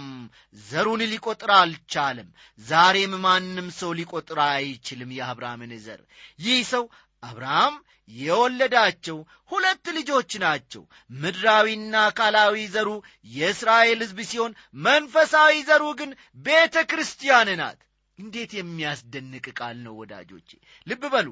ዘሩን 0.65 1.01
ሊቆጥር 1.11 1.51
አልቻለም። 1.57 2.29
ዛሬም 2.59 3.13
ማንም 3.23 3.67
ሰው 3.77 3.91
ሊቆጥር 3.99 4.39
አይችልም 4.47 5.11
የአብርሃምን 5.17 5.71
ዘር። 5.85 6.01
ይህ 6.39 6.59
ሰው 6.71 6.83
አብርሃም 7.23 7.75
የወለዳቸው 8.09 9.17
ሁለት 9.51 9.85
ልጆች 9.97 10.31
ናቸው። 10.43 10.83
ምድራዊና 11.15 11.95
አካላዊ 12.07 12.55
ዘሩ 12.75 12.89
የእስራኤል 13.33 13.99
ሕዝብ 14.03 14.19
ሲሆን 14.29 14.53
መንፈሳዊ 14.83 15.53
ዘሩ 15.69 15.83
ግን 15.99 16.11
ቤተ 16.45 16.85
ክርስቲያን 16.91 17.51
ናት። 17.61 17.79
እንዴት 18.17 18.51
የሚያስደንቅ 18.55 19.45
ቃል 19.59 19.77
ነው 19.85 19.93
ወዳጆቼ! 19.99 20.49
ልብ 20.87 21.03
በሉ። 21.13 21.27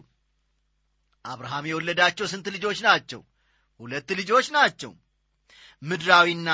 አብርሃም 1.26 1.66
የወለዳቸው 1.70 2.26
ስንት 2.32 2.48
ልጆች 2.56 2.80
ናቸው? 2.86 3.22
ሁለት 3.80 4.10
ልጆች 4.20 4.48
ናቸው። 4.56 4.92
ምድራዊና 5.82 6.50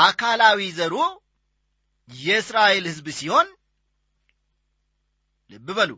አካላዊ 0.00 0.60
ዘሩ 0.78 0.94
የእስራኤል 2.08 2.84
ሕዝብ 2.90 3.06
ሲሆን 3.18 3.48
ልብ 5.50 5.68
በሉ 5.76 5.90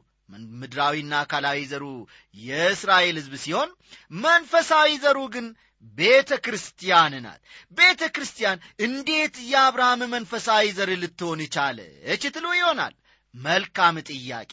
ምድራዊና 0.61 1.15
አካላዊ 1.23 1.61
ዘሩ 1.71 1.85
የእስራኤል 2.37 3.17
ሕዝብ 3.21 3.35
ሲሆን 3.43 3.71
መንፈሳዊ 4.25 4.91
ዘሩ 5.05 5.19
ግን 5.35 5.47
ቤተ 5.99 6.31
ክርስቲያን 6.45 7.15
ናት። 7.25 7.41
ቤተ 7.79 8.03
ክርስቲያን 8.15 8.63
እንዴት 8.81 9.37
የአብርሃም 9.51 10.01
መንፈሳዊ 10.15 10.73
ዘር 10.79 10.91
ልትሆን 11.03 11.43
ቻለች 11.55 12.25
ትሉ 12.37 12.47
ይሆናል። 12.59 12.95
መልካም 13.35 13.97
ጥያቄ። 14.09 14.53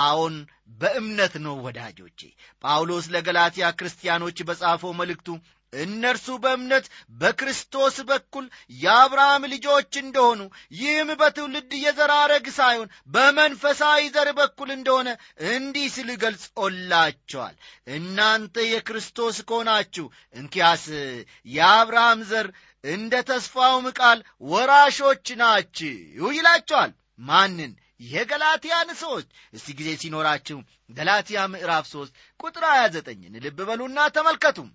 አዎን 0.00 0.34
በእምነት 0.80 1.34
ነው 1.44 1.54
ወዳጆቼ። 1.64 2.20
ጳውሎስ 2.64 3.06
ለገላትያ 3.14 3.68
ክርስቲያኖች 3.78 4.38
በጻፈው 4.48 4.92
መልእክቱ 4.92 5.28
እነርሱ 5.72 6.26
በእምነት 6.42 6.86
በክርስቶስ 7.20 7.96
በኩል 8.08 8.46
የአብርሃም 8.76 9.42
ልጆች 9.52 9.92
እንደሆኑ 10.02 10.40
ይህም 10.76 11.10
በትውልድ 11.20 11.72
የዘር 11.82 12.12
ሐረግ 12.16 12.46
ሳይሆን 12.56 12.88
በመንፈሳዊ 13.10 14.00
ዘር 14.14 14.30
በኩል 14.38 14.70
እንደሆነ 14.76 15.08
እንዲህ 15.50 15.86
ሲል 15.94 16.10
ገልጾላቸዋል። 16.24 17.54
እናንተ 17.94 18.66
የክርስቶስ 18.68 19.38
ከሆናችሁ 19.48 20.06
እንኪያስ 20.36 20.86
የአብርሃም 21.48 22.22
ዘር 22.30 22.48
እንደ 22.84 23.14
ተስፋውም 23.28 23.86
ቃል 23.98 24.18
ወራሾች 24.50 25.26
ናችሁ 25.40 26.28
ይላቸዋል። 26.34 26.92
ማንን? 27.22 27.72
የገላትያን 28.04 28.90
ሰዎች። 29.00 29.26
እስቲ 29.52 29.68
ጊዜ 29.78 29.88
ሲኖራችሁ 30.02 30.58
ገላትያ 30.90 31.40
ምዕራፍ 31.52 31.84
3 31.90 32.12
ቁጥር 32.40 32.64
29ን 32.70 33.34
ልብ 33.44 33.58
በሉና 33.68 33.98
ተመልከቱም 34.14 34.68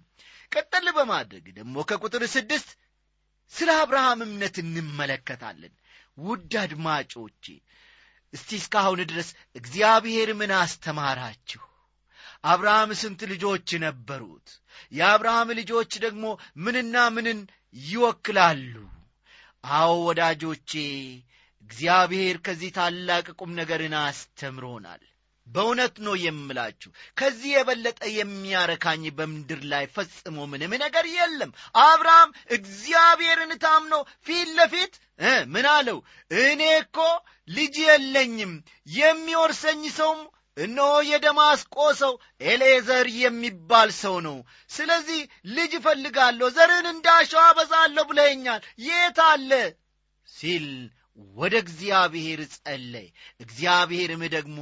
ቀጠል 0.52 0.88
በማድረግ 0.98 1.46
ደግሞ 1.58 1.76
ከቁጥር 1.90 2.24
ስድስት 2.34 2.70
ስለ 3.54 3.70
አብርሃም 3.82 4.20
እምነት 4.26 4.56
እንመለከታለን። 4.64 5.74
ውድ 6.18 6.52
አድማጮቼ 6.62 7.44
እስቲ 8.34 8.50
እስካሁን 8.62 9.00
ድረስ 9.12 9.30
እግዚአብሔር 9.56 10.30
ምን 10.34 10.52
አስተማራችሁ? 10.58 11.62
አብርሃም 12.44 12.92
ስንት 13.02 13.22
ልጆች 13.32 13.70
ነበሩት? 13.84 14.48
የአብርሃም 14.92 15.50
ልጆች 15.60 15.92
ደግሞ 16.06 16.26
ምንና 16.58 16.96
ምንን 17.16 17.40
ይወክላሉ? 17.76 18.74
አዎ 19.64 19.92
ወዳጆቼ 20.08 20.72
እግዚአብሔር 21.64 22.38
ከዚህ 22.46 22.72
ታላቅ 22.78 23.26
ቁም 23.40 23.52
ነገርን 23.56 23.96
አስተምሮናል 24.02 25.04
በእውነት 25.48 25.96
ነው 26.06 26.16
የምላችሁ። 26.20 26.90
ከዚህ 27.18 27.52
የበለጠ 27.54 28.02
የሚያረካኝ 28.14 29.04
በምድር 29.18 29.62
ላይ 29.72 29.86
ፈጽሞ 29.96 30.38
ምንም 30.52 30.74
ነገር 30.84 31.06
የለም። 31.14 31.52
አብርሃም 31.84 32.30
እግዚአብሔርን 32.58 33.54
ታምኖ 33.64 33.94
ፊት 34.28 34.50
ለፊት 34.58 34.94
ምን 35.48 35.68
አለው? 35.74 36.00
እኔ 36.42 36.62
እኮ 36.80 36.98
ልጅ 37.50 37.76
የለኝም። 37.86 38.54
የሚወርሰኝ 38.96 39.84
ሰውም 39.98 40.22
እነሆ 40.58 40.92
የደማስቆ 41.08 41.78
ሰው 42.00 42.14
ኤሌዘር 42.48 43.08
የሚባል 43.18 43.90
ሰው 44.02 44.16
ነው። 44.28 44.38
ስለዚህ 44.70 45.22
ልጅ 45.56 45.72
እፈልጋለሁ 45.80 46.48
ዘርን 46.58 46.88
እንዳሸዋ 46.92 47.44
በዛለሁ 47.58 48.06
ብለኛል 48.12 48.62
የት 48.86 49.20
አለ? 49.26 49.52
ሲል 50.28 50.68
ወደ 51.36 51.54
እግዚአብሔር 51.64 52.40
ጸለይ 52.56 53.08
እግዚአብሔርም 53.40 54.24
ደግሞ 54.34 54.60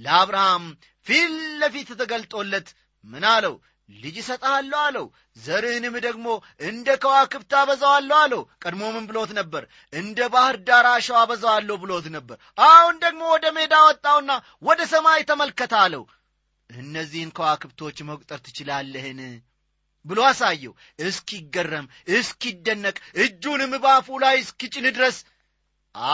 ለአብርሃም 0.00 0.64
ፊት 1.06 1.30
ለፊት 1.60 1.90
ተገልጦለት 2.00 2.68
ምን 3.04 3.24
አለው? 3.30 3.54
ልጅ 3.88 4.16
እሰጥሃለሁ 4.18 4.78
አለው። 4.80 5.06
ዘርህንም 5.44 5.94
ደግሞ 6.06 6.26
እንደ 6.60 6.88
ከዋክብት 7.02 7.52
አበዛዋለሁ 7.60 8.16
አለው። 8.18 8.42
ቀድሞ 8.62 8.82
ምን 8.96 9.04
ብሎት 9.10 9.30
ነበር? 9.38 9.62
እንደ 9.92 10.18
ባህር 10.34 10.56
ዳር 10.68 10.86
አሸዋ 10.90 11.18
አበዛዋለሁ 11.22 11.76
ብሎት 11.76 12.06
ነበር። 12.16 12.36
አሁን 12.66 12.96
ደግሞ 13.04 13.22
ወደ 13.34 13.46
ሜዳ 13.56 13.74
ወጣውና 13.88 14.30
ወደ 14.62 14.80
ሰማይ 14.86 15.22
ተመልከት 15.30 15.74
አለው። 15.82 16.04
እነዚህን 16.70 17.32
ከዋክብቶች 17.36 17.98
መቁጠር 18.08 18.38
ትችላለህን? 18.38 19.20
ብሎ 20.04 20.18
አሳየው። 20.28 20.74
እስኪገረም 21.00 21.86
እስኪደነቅ 22.14 22.96
እጁንም 23.24 23.72
ባፉ 23.82 24.18
ላይ 24.22 24.36
እስኪጭን 24.40 24.86
ድረስ 24.96 25.16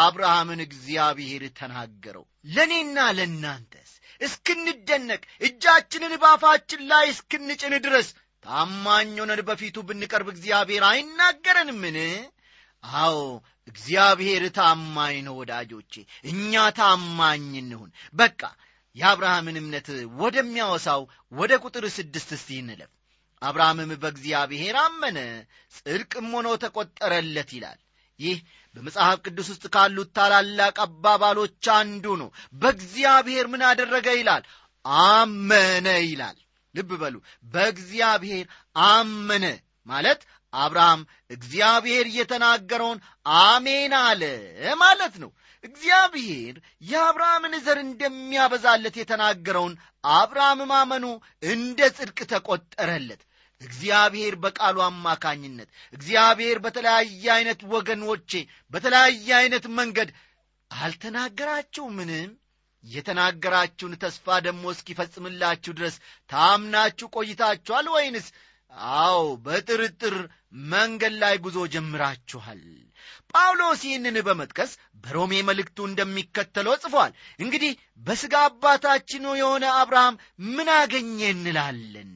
አብርሃምን 0.01 0.61
እግዚአብሔር 0.65 1.43
ተናገረው 1.59 2.25
ለእኔና 2.47 2.99
ለእናንተስ? 3.17 3.91
እስክንደነቅ 4.21 5.23
እጃችንን 5.41 6.15
ባፋችን 6.23 6.83
ላይ 6.91 7.07
እስክንጭን 7.13 7.75
ድረስ 7.87 8.09
ታማኝ 8.45 9.13
ሆነን 9.21 9.41
በፊቱ 9.49 9.77
ብንቀርብ 9.89 10.29
እግዚአብሔር 10.35 10.83
አይናገረንምን? 10.91 11.99
አዎ 12.85 13.17
እግዚአብሔር 13.69 14.43
ታማኝ 14.59 15.17
ነው 15.27 15.35
ወዳጆቼ። 15.41 15.95
እኛ 16.25 16.53
ታማኝ 16.79 17.49
እንሁን። 17.63 17.91
በቃ 18.15 18.41
የአብርሃምን 18.97 19.57
እምነት 19.61 19.89
ወደሚያወሳው 20.21 21.03
ወደ 21.33 21.53
ቁጥር 21.65 21.85
ስድስት 21.97 22.31
እስቲ 22.37 22.59
እንለፍ። 22.63 22.93
አብርሃምም 23.43 23.91
በእግዚአብሔር 24.03 24.77
አመነ 24.83 25.19
ጽድቅም 25.77 26.29
ሆኖ 26.35 26.49
ተቈጠረለት 26.63 27.51
ይላል። 27.57 27.81
ይህ 28.19 28.39
በመጽሐፍ 28.77 29.19
ቅዱስ 29.25 29.49
ውስጥ 29.53 29.65
ካሉት 29.75 30.11
ታላላቅ 30.17 30.77
አባባሎች 30.85 31.67
አንዱ 31.77 32.17
ነው። 32.23 32.29
በእግዚአብሔር 32.55 33.47
ምን 33.53 33.63
አደረገ 33.69 34.09
ይላል? 34.19 34.43
አመነ 35.05 35.87
ይላል። 36.05 36.37
ልብ 36.75 36.91
በሉ። 37.01 37.15
በእግዚአብሔር 37.53 38.47
አመነ 38.87 39.45
ማለት 39.87 40.21
አብርሃም 40.53 41.01
እግዚአብሔር 41.31 42.07
የተናገረውን 42.17 42.99
አሜን 43.45 43.93
አለ 44.01 44.23
ማለት 44.81 45.15
ነው። 45.23 45.31
እግዚአብሔር 45.65 46.55
የአብርሃምን 46.83 47.55
ዘር 47.65 47.79
እንደሚያበዛለት 47.83 48.97
የተናገረውን 48.99 49.75
አብርሃም 50.15 50.61
ማመኑ 50.73 51.05
እንደ 51.51 51.89
ጽድቅ 51.97 52.19
ተቈጠረለት 52.33 53.23
እግዚአብሔር 53.61 54.35
በቃሉ 54.43 54.77
አማካኝነት 54.85 55.69
እግዚአብሔር 55.93 56.59
በተለያየ 56.59 57.25
አይነት 57.37 57.61
ወገኖቼ 57.73 58.31
በተለያየ 58.73 59.29
አይነት 59.41 59.67
መንገድ 59.79 60.11
አልተናገራችሁምን? 60.71 62.11
የተናገራችሁን 62.85 63.95
ተስፋ 64.03 64.27
ደግሞ 64.47 64.65
እስኪፈጽምላችሁ 64.73 65.73
ድረስ 65.79 65.95
ታምናችሁ 66.31 67.07
ቆይታችኋል 67.17 67.87
ወይንስ? 67.95 68.27
አዎ 68.99 69.17
በጥርጥር 69.45 70.17
መንገድ 70.71 71.15
ላይ 71.23 71.35
ጉዞ 71.45 71.59
ጀምራችኋል። 71.75 72.63
ጳውሎስ 73.33 73.81
ይህንን 73.87 74.17
በመጥቀስ 74.27 74.73
በሮሜ 75.03 75.33
መልእክቱ 75.49 75.79
እንደሚከተለው 75.89 76.77
ጽፏል። 76.85 77.13
እንግዲህ 77.39 77.73
በሥጋ 78.03 78.35
አባታችን 78.49 79.27
የሆነ 79.41 79.65
አብርሃም 79.81 80.21
ምን 80.49 80.71
አገኘ 80.77 81.19
እንላለን 81.35 82.13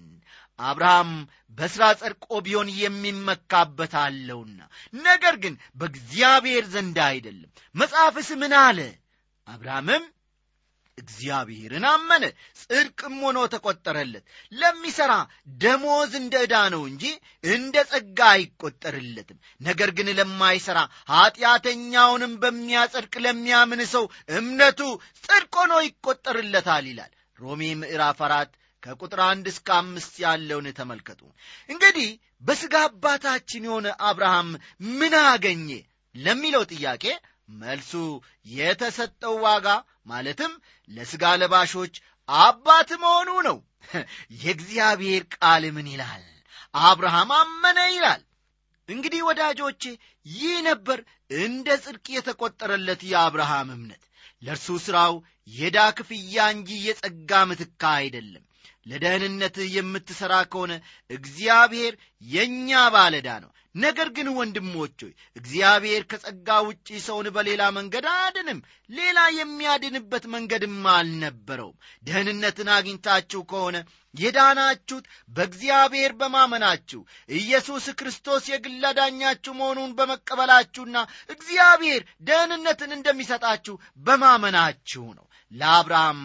አብርሃም 0.60 1.10
በሥራ 1.58 1.84
ጸድቆ 2.00 2.26
ቢሆን 2.44 2.68
የሚመካበት 2.80 3.94
አለውና 4.02 4.60
ነገር 5.02 5.34
ግን 5.42 5.54
በእግዚአብሔር 5.76 6.64
ዘንድ 6.74 6.98
አይደለም። 7.06 7.50
መጽሐፍስ 7.74 8.30
ምን 8.40 8.54
አለ? 8.60 8.78
አብርሃምም 9.46 10.04
እግዚአብሔርን 10.98 11.84
አመነ 11.90 12.24
ጽድቅም 12.60 13.14
ሆኖ 13.22 13.38
ተቈጠረለት። 13.52 14.24
ለሚሠራ 14.52 15.12
ደሞዝ 15.60 16.12
እንደ 16.20 16.34
ዕዳ 16.44 16.56
ነው 16.74 16.82
እንጂ 16.90 17.04
እንደ 17.48 17.84
ጸጋ 17.90 18.18
አይቈጠርለትም። 18.34 19.38
ነገር 19.60 19.90
ግን 19.98 20.08
ለማይሠራ 20.18 20.78
ኀጢአተኛውንም 21.12 22.34
በሚያጸድቅ 22.42 23.14
ለሚያምን 23.24 23.82
ሰው 23.94 24.04
እምነቱ 24.32 24.80
ጽድቅ 25.24 25.52
ሆኖ 25.60 25.74
ይቈጠርለታል 25.86 26.86
ይላል። 26.90 27.12
ሮሜ 27.38 27.62
ምዕራፍ 27.80 28.20
አራት 28.26 28.50
ከቁጥር 28.82 29.20
አንድ 29.26 29.46
እስከ 29.52 29.68
አምስት 29.78 30.14
ያለውን 30.24 30.66
ተመልከቱ። 30.78 31.20
እንግዲህ 31.68 32.08
በሥጋ 32.42 32.74
አባታችን 32.88 33.66
የሆነ 33.66 33.88
አብርሃም 34.08 34.50
ምን 34.92 35.14
አገኘ 35.24 35.68
ለሚለው 36.14 36.62
ጥያቄ 36.72 37.04
መልሱ 37.60 37.92
የተሰጠው 38.54 39.34
ዋጋ 39.44 39.68
ማለትም 40.06 40.52
ለሥጋ 40.88 41.24
ለባሾች 41.40 41.94
አባት 42.28 42.90
መሆኑ 43.02 43.30
ነው። 43.48 43.58
የእግዚአብሔር 44.40 45.22
ቃል 45.36 45.64
ምን 45.76 45.86
ይላል? 45.92 46.24
አብርሃም 46.82 47.30
አመነ 47.38 47.78
ይላል። 47.92 48.22
እንግዲህ 48.88 49.20
ወዳጆቼ 49.28 49.82
ይህ 50.26 50.54
ነበር 50.68 50.98
እንደ 51.40 51.68
ጽድቅ 51.82 52.06
የተቈጠረለት 52.14 53.02
የአብርሃም 53.10 53.68
እምነት። 53.74 54.02
ለእርሱ 54.42 54.68
ሥራው 54.84 55.14
የዳ 55.52 55.78
ክፍያ 55.98 56.46
እንጂ 56.54 56.70
የጸጋ 56.86 57.40
ምትካ 57.48 57.82
አይደለም 57.98 58.44
ለደህንነት 58.86 59.56
የምትሠራ 59.74 60.34
ከሆነ 60.52 60.72
እግዚአብሔር 61.10 61.94
የእኛ 62.26 62.80
ባለዳ 62.94 63.28
ነው 63.44 63.50
ነገር 63.74 64.08
ግን 64.16 64.28
ወንድሞች 64.36 64.96
ሆይ 65.02 65.12
እግዚአብሔር 65.36 66.02
ከጸጋ 66.10 66.58
ውጪ 66.66 66.88
ሰውን 67.04 67.26
በሌላ 67.36 67.62
መንገድ 67.76 68.06
አያድንም። 68.12 68.60
ሌላ 68.90 69.18
የሚያድንበት 69.36 70.24
መንገድም 70.32 70.78
አልነበረውም። 70.94 71.76
ደህንነትን 72.04 72.70
አግኝታችሁ 72.76 73.40
ከሆነ 73.50 73.76
የዳናችሁት 74.14 75.04
በእግዚአብሔር 75.30 76.12
በማመናችሁ 76.20 77.00
ኢየሱስ 77.36 77.84
ክርስቶስ 77.98 78.44
የግል 78.50 78.82
አዳኛችሁ 78.88 79.52
መሆኑን 79.60 79.92
በመቀበላችሁና 79.98 80.96
እግዚአብሔር 81.30 82.02
ደህንነትን 82.22 82.92
እንደሚሰጣችሁ 82.96 83.76
በማመናችሁ 84.06 85.04
ነው። 85.18 85.26
ለአብርሃም 85.52 86.20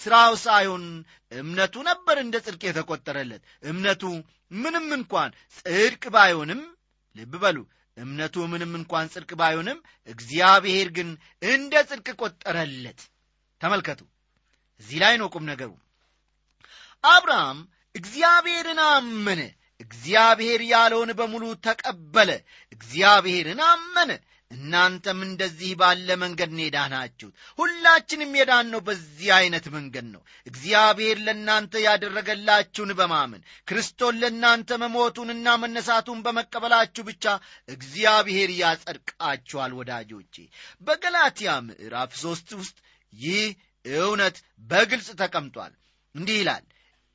ሥራው 0.00 0.32
ሳይሆን 0.44 0.84
እምነቱ 1.32 1.74
ነበር 1.88 2.16
እንደ 2.20 2.36
ጽድቅ 2.46 2.62
የተቆጠረለት። 2.66 3.42
እምነቱ 3.64 4.02
ምንም 4.56 4.88
እንኳን 4.96 5.30
ጽድቅ 5.56 6.04
ባይሆንም 6.14 6.60
ልብ 7.16 7.34
በሉ 7.42 7.58
እምነቱ 7.96 8.36
ምንም 8.52 8.72
እንኳን 8.78 9.10
ጽድቅ 9.12 9.30
ባይሆንም 9.40 9.78
እግዚአብሔር 10.08 10.88
ግን 10.96 11.08
እንደ 11.50 11.74
ጽድቅ 11.88 12.08
ቆጠረለት። 12.20 13.00
ተመልከቱ 13.60 14.00
እዚህ 14.80 14.98
ላይ 15.02 15.14
ነው 15.20 15.28
ቁም 15.34 15.44
ነገሩ። 15.50 15.70
አብርሃም 17.04 17.58
እግዚአብሔርን 17.94 18.80
አመነ 18.88 19.40
እግዚአብሔር 19.80 20.60
ያለውን 20.66 21.10
በሙሉ 21.18 21.44
ተቀበለ 21.66 22.30
እግዚአብሔርን 22.72 23.60
አመነ 23.66 24.10
እናንተም 24.50 25.20
እንደዚህ 25.26 25.70
ባለ 25.80 26.08
መንገድ 26.20 26.50
ነው 26.56 26.64
የዳናችሁት። 26.64 27.32
ሁላችንም 27.58 28.32
የዳነው 28.38 28.80
በዚህ 28.86 29.30
አይነት 29.36 29.66
መንገድ 29.76 30.06
ነው። 30.12 30.20
እግዚአብሔር 30.46 31.18
ለእናንተ 31.26 31.82
ያደረገላችሁን 31.86 32.92
በማመን 33.00 33.42
ክርስቶስ 33.68 34.14
ለእናንተ 34.20 34.78
መሞቱንና 34.82 35.56
መነሳቱን 35.62 36.22
በመቀበላችሁ 36.26 37.04
ብቻ 37.10 37.24
እግዚአብሔር 37.68 38.52
ያጸድቃችኋል 38.60 39.74
ወዳጆቼ። 39.80 40.36
በገላትያ 40.82 41.52
ምዕራፍ 41.66 42.12
ሦስት 42.22 42.50
ውስጥ 42.60 42.78
ይህ 43.12 43.44
እውነት 43.84 44.36
በግልጽ 44.70 45.08
ተቀምጧል። 45.20 45.74
እንዲህ 46.14 46.38
ይላል 46.40 46.64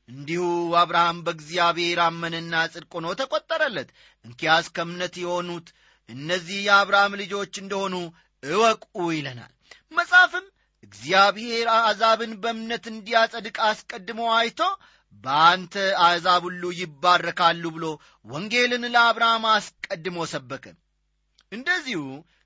እንዲሁ 0.09 0.43
አብርሃም 0.79 1.17
በእግዚአብሔር 1.25 1.99
አመንና 2.05 2.53
ጽድቅ 2.73 2.91
ሆኖ 2.97 3.07
ተቆጠረለት። 3.19 3.89
እንኪያስ 4.25 4.65
ከእምነት 4.75 5.15
የሆኑት 5.21 5.67
እነዚህ 6.09 6.57
የአብርሃም 6.63 7.13
ልጆች 7.21 7.53
እንደሆኑ 7.61 7.95
እወቁ 8.43 8.85
ይለናል። 9.11 9.51
መጽሐፍም 9.91 10.45
እግዚአብሔር 10.83 11.67
አሕዛብን 11.75 12.31
በእምነት 12.43 12.85
እንዲያጸድቅ 12.91 13.57
አስቀድሞ 13.67 14.21
አይቶ 14.37 14.61
በአንተ 15.23 15.73
አሕዛብ 16.03 16.43
ሁሉ 16.47 16.63
ይባረካሉ 16.79 17.63
ብሎ 17.75 17.85
ወንጌልን 18.25 18.85
ለአብርሃም 18.93 19.43
አስቀድሞ 19.51 20.17
ሰበከ። 20.31 20.65
እንደዚሁ 21.51 22.01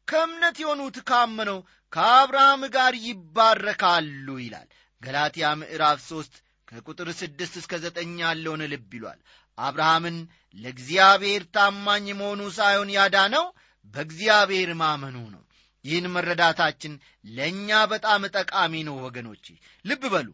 ከእምነት 0.08 0.58
የሆኑት 0.62 0.98
ካመነው 1.10 1.60
ከአብርሃም 1.94 2.64
ጋር 2.76 2.94
ይባረካሉ 3.06 4.28
ይላል። 4.42 4.68
ገላትያ 5.02 5.48
ምዕራፍ 5.60 6.00
ሦስት 6.10 6.36
ከቁጥር 6.68 7.10
ስድስት 7.20 7.56
እስከ 7.62 7.74
ዘጠኝ 7.84 8.14
ያለውን 8.24 8.62
ልብ 8.72 8.92
ይሏል 8.98 9.20
አብርሃምን 9.58 10.18
ለእግዚአብሔር 10.58 11.44
ታማኝ 11.56 12.06
መሆኑ 12.20 12.42
ሳይሆን 12.58 12.90
ያዳነው 12.96 13.46
በእግዚአብሔር 13.94 14.70
ማመኑ 14.82 15.18
ነው። 15.34 15.42
ይህን 15.86 16.06
መረዳታችን 16.14 16.94
ለእኛ 17.30 17.70
በጣም 17.92 18.22
ጠቃሚ 18.36 18.74
ነው 18.88 18.96
ወገኖች። 19.06 19.46
ልብ 19.86 20.04
በሉ 20.14 20.30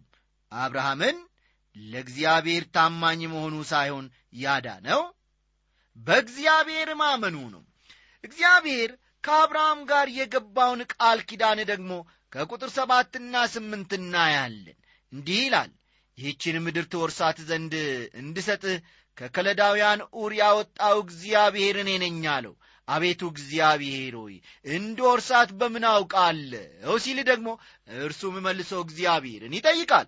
አብርሃምን 0.52 1.18
ለእግዚአብሔር 1.76 2.64
ታማኝ 2.76 3.22
መሆኑ 3.34 3.56
ሳይሆን 3.72 4.06
ያዳነው 4.42 5.02
በእግዚአብሔር 5.98 6.90
ማመኑ 7.02 7.38
ነው። 7.54 7.64
እግዚአብሔር 8.24 8.92
ከአብርሃም 9.24 9.80
ጋር 9.90 10.08
የገባውን 10.18 10.82
ቃል 10.94 11.20
ኪዳን 11.30 11.60
ደግሞ 11.72 11.92
ከቁጥር 12.34 12.70
ሰባትና 12.76 13.36
ስምንት 13.54 13.92
እናያለን። 13.98 14.78
እንዲህ 15.12 15.40
ይላል 15.44 15.72
ይህችን 16.18 16.56
ምድር 16.66 16.86
ትወርሳት 16.92 17.38
ዘንድ 17.50 17.74
እንድሰጥህ 18.22 18.78
ከከለዳውያን 19.18 20.00
ኡር 20.16 20.34
ያወጣው 20.40 20.98
እግዚአብሔር 21.06 21.78
እኔ 21.82 21.92
ነኝ 22.04 22.24
አለው። 22.34 22.56
አቤቱ 22.88 23.22
እግዚአብሔር 23.32 24.14
ሆይ 24.22 24.36
እንድወርሳት 24.72 25.50
በምን 25.60 25.84
አውቃለሁ? 25.92 26.94
ሲል 27.04 27.20
ደግሞ 27.30 27.48
እርሱም 28.00 28.36
መልሶ 28.46 28.72
እግዚአብሔርን 28.86 29.56
ይጠይቃል። 29.58 30.08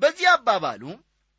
በዚህ 0.00 0.26
አባባሉ 0.32 0.82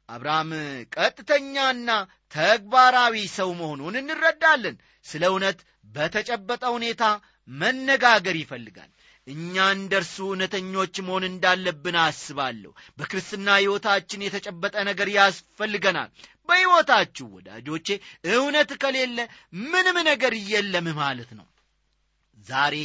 አብርሃም 0.10 0.50
ቀጥተኛና 0.96 1.90
ተግባራዊ 2.32 3.16
ሰው 3.36 3.50
መሆኑን 3.60 3.96
እንረዳለን። 4.02 4.76
ስለ 5.06 5.24
እውነት 5.32 5.60
በተጨበጠ 5.94 6.64
ሁኔታ 6.76 7.04
መነጋገር 7.48 8.36
ይፈልጋል 8.42 8.92
እኛ 9.28 9.66
እንደ 9.74 9.94
እርሱ 10.00 10.16
እውነተኞች 10.26 10.96
መሆን 11.06 11.24
እንዳለብን 11.28 11.98
አስባለሁ። 12.02 12.72
በክርስትና 12.98 13.48
ሕይወታችን 13.60 14.26
የተጨበጠ 14.26 14.76
ነገር 14.90 15.10
ያስፈልገናል። 15.16 16.10
በሕይወታችሁ 16.50 17.28
ወዳጆቼ 17.36 17.88
እውነት 18.34 18.72
ከሌለ 18.82 19.18
ምንም 19.66 19.98
ነገር 20.10 20.36
የለም 20.50 20.88
ማለት 21.00 21.32
ነው። 21.40 21.48
ዛሬ 22.46 22.76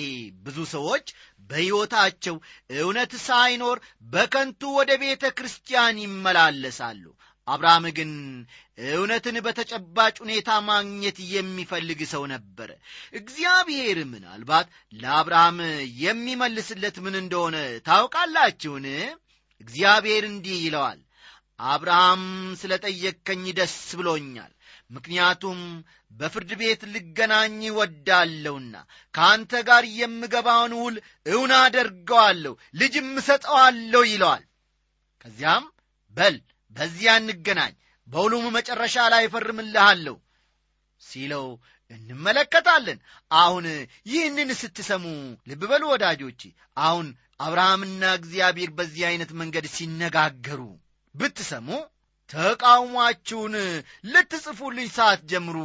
ብዙ 0.45 0.59
ሰዎች 0.73 1.07
በሕይወታቸው 1.51 2.37
እውነት 2.79 3.13
ሳይኖር 3.25 3.79
በከንቱ 4.13 4.61
ወደ 4.77 4.91
ቤተ 5.03 5.25
ክርስቲያን 5.39 5.97
ይመላለሳሉ 6.05 7.05
አብርሃም 7.49 7.85
ግን 7.97 8.11
እውነትን 8.91 9.37
በተጨባጭ 9.45 10.15
ሁኔታ 10.23 10.51
ማግኘት 10.69 11.19
የሚፈልግ 11.33 12.01
ሰው 12.13 12.23
ነበረ 12.33 12.71
እግዚአብሔር 13.13 13.99
ምናልባት 14.11 14.67
ለአብርሃም 14.95 15.59
የሚመልስለት 16.03 16.97
ምን 17.05 17.17
እንደሆነ 17.23 17.57
ታውቃላችሁን? 17.89 18.87
እግዚአብሔር 19.61 20.25
እንዲህ 20.29 20.59
ይለዋል 20.65 21.01
አብርሃም 21.69 22.23
ስለ 22.61 22.73
ጠየቅከኝ 22.85 23.45
ደስ 23.57 23.77
ብሎኛል 23.99 24.53
ምክንያቱም 24.91 25.59
በፍርድ 26.11 26.51
ቤት 26.61 26.83
ልገናኝ 26.93 27.59
ወዳለሁና 27.79 28.75
ከአንተ 29.15 29.53
ጋር 29.69 29.85
የምገባውን 29.97 30.73
ውል 30.79 30.97
እውን 31.27 31.53
አደርገዋለሁ 31.59 32.53
ልጅም 32.75 33.11
እሰጠዋለሁ 33.21 34.03
ይለዋል። 34.11 34.45
ከዚያም 35.25 35.67
በል 36.15 36.37
በዚያ 36.79 37.13
እንገናኝ 37.21 37.75
በውሉም 38.09 38.47
መጨረሻ 38.57 38.97
ላይ 39.15 39.23
እፈርምልሃለሁ 39.27 40.17
ሲለው 41.01 41.47
እንመለከታለን። 41.91 42.99
አሁን 43.31 43.67
ይህንን 44.07 44.51
ስትሰሙ 44.61 45.05
ልብ 45.51 45.63
በሉ 45.71 45.85
ወዳጆቼ 45.93 46.41
አሁን 46.81 47.07
አብርሃምና 47.41 48.03
እግዚአብሔር 48.19 48.71
በዚህ 48.79 49.03
ዐይነት 49.09 49.31
መንገድ 49.41 49.67
ሲነጋገሩ 49.77 50.61
ብትሰሙ 51.15 51.69
ተቃውሟችሁን 52.31 53.55
ልትጽፉልኝ 54.13 54.89
ሳትጀምሩ 54.97 55.59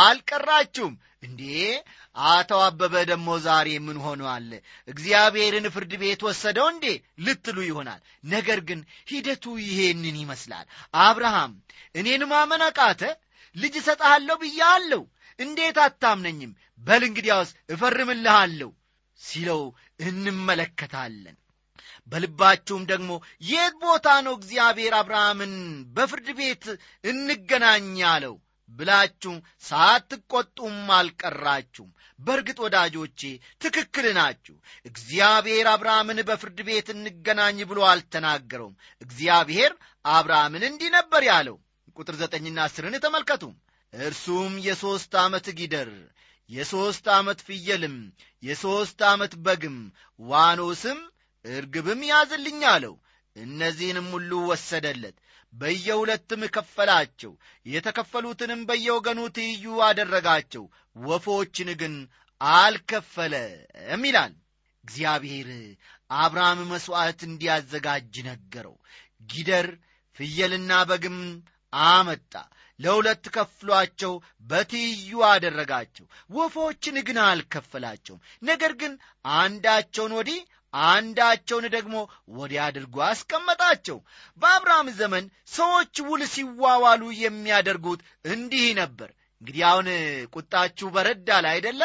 አልቀራችሁም 0.00 0.94
እንዴ? 1.22 1.42
አቶ 2.16 2.50
አበበ 2.64 2.94
ደግሞ 3.10 3.28
ዛሬ 3.44 3.68
ምን 3.78 3.98
ሆነዋል 4.04 4.48
እግዚአብሔርን 4.88 5.66
ፍርድ 5.74 5.92
ቤት 6.00 6.20
ወሰደው 6.26 6.66
እንዴ? 6.72 6.86
ልትሉ 7.18 7.58
ይሆናል። 7.68 8.00
ነገር 8.26 8.60
ግን 8.68 8.80
ሂደቱ 9.10 9.44
ይሄንን 9.64 10.16
ይመስላል። 10.22 10.66
አብርሃም 11.02 11.52
እኔን 11.94 12.24
ማመን 12.24 12.64
አቃተ? 12.68 13.02
ልጅ 13.56 13.74
እሰጠሃለሁ 13.80 14.36
ብያለሁ። 14.42 15.02
እንዴት 15.38 15.78
አታምነኝም? 15.78 16.52
በል 16.80 17.02
እንግዲያውስ 17.08 17.50
እፈርምልሃለሁ 17.70 18.70
ሲለው 19.20 19.62
እንመለከታለን። 20.06 21.36
በልባችሁም 22.06 22.82
ደግሞ 22.86 23.10
የት 23.48 23.74
ቦታ 23.82 24.08
ነው 24.26 24.34
እግዚአብሔር 24.38 24.94
አብርሃምን 24.94 25.52
በፍርድ 25.96 26.28
ቤት 26.38 26.64
እንገናኝ 27.04 27.86
ያለው 28.02 28.34
ብላችሁ 28.72 29.34
ሳትቈጡም 29.66 30.76
አልቀራችሁም። 30.96 31.90
በእርግጥ 32.18 32.58
ወዳጆቼ 32.64 33.20
ትክክል 33.60 34.06
ናችሁ። 34.18 34.54
እግዚአብሔር 34.86 35.66
አብርሃምን 35.72 36.20
በፍርድ 36.28 36.60
ቤት 36.68 36.88
እንገናኝ 36.94 37.58
ብሎ 37.70 37.80
አልተናገረውም። 37.90 38.74
እግዚአብሔር 39.02 39.72
አብርሃምን 40.04 40.64
እንዲህ 40.68 40.90
ነበር 40.96 41.24
ያለው። 41.30 41.56
ቁጥር 41.96 42.16
ዘጠኝና 42.20 42.58
አስርን 42.66 42.96
ተመልከቱ 43.04 43.44
እርሱም 43.92 44.52
የሦስት 44.66 45.14
ዓመት 45.22 45.46
ጊደር 45.58 45.90
የሦስት 46.50 47.06
ዓመት 47.16 47.40
ፍየልም 47.46 47.96
የሦስት 48.42 49.00
ዓመት 49.10 49.34
በግም 49.44 49.76
ዋኖስም 50.20 51.00
እርግብም 51.44 52.00
ያዝልኝ 52.10 52.60
አለው። 52.72 52.94
እነዚህንም 53.36 54.06
ሁሉ 54.14 54.30
ወሰደለት 54.48 55.16
በየሁለትም 55.52 56.42
ከፈላቸው 56.54 57.32
የተከፈሉትንም 57.66 58.60
በየወገኑ 58.68 59.20
ትይዩ 59.36 59.74
አደረጋቸው 59.88 60.64
ወፎችን 61.04 61.70
ግን 61.82 61.94
አልከፈለም 62.40 64.04
ይላል። 64.04 64.32
እግዚአብሔር 64.84 65.48
አብርሃም 66.16 66.60
መሥዋዕት 66.70 67.20
እንዲያዘጋጅ 67.26 68.14
ነገረው። 68.28 68.76
ጊደር 69.28 69.68
ፍየልና 70.16 70.72
በግም 70.88 71.18
አመጣ 71.72 72.32
ለሁለት 72.80 73.24
ከፍሏቸው 73.34 74.12
በትይዩ 74.46 75.20
አደረጋቸው 75.28 76.06
ወፎችን 76.30 76.96
ግን 77.08 77.18
አልከፈላቸውም። 77.26 78.20
ነገር 78.42 78.72
ግን 78.80 78.92
አንዳቸውን 79.36 80.14
ወዲህ 80.18 80.40
አንዳቸውን 80.74 81.66
ደግሞ 81.74 81.94
ወዲያ 82.36 82.60
አድርጎ 82.68 82.96
አስቀመጣቸው። 83.08 83.98
በአብርሃም 84.42 84.88
ዘመን 85.00 85.24
ሰዎች 85.54 85.94
ውል 86.08 86.22
ሲዋዋሉ 86.34 87.02
የሚያደርጉት 87.22 88.00
እንዲህ 88.28 88.68
ነበር። 88.80 89.10
እንግዲህ 89.42 89.62
አሁን 89.70 89.88
ቁጣችሁ 90.34 90.88
በረዳል 90.94 91.46
አይደለ? 91.52 91.82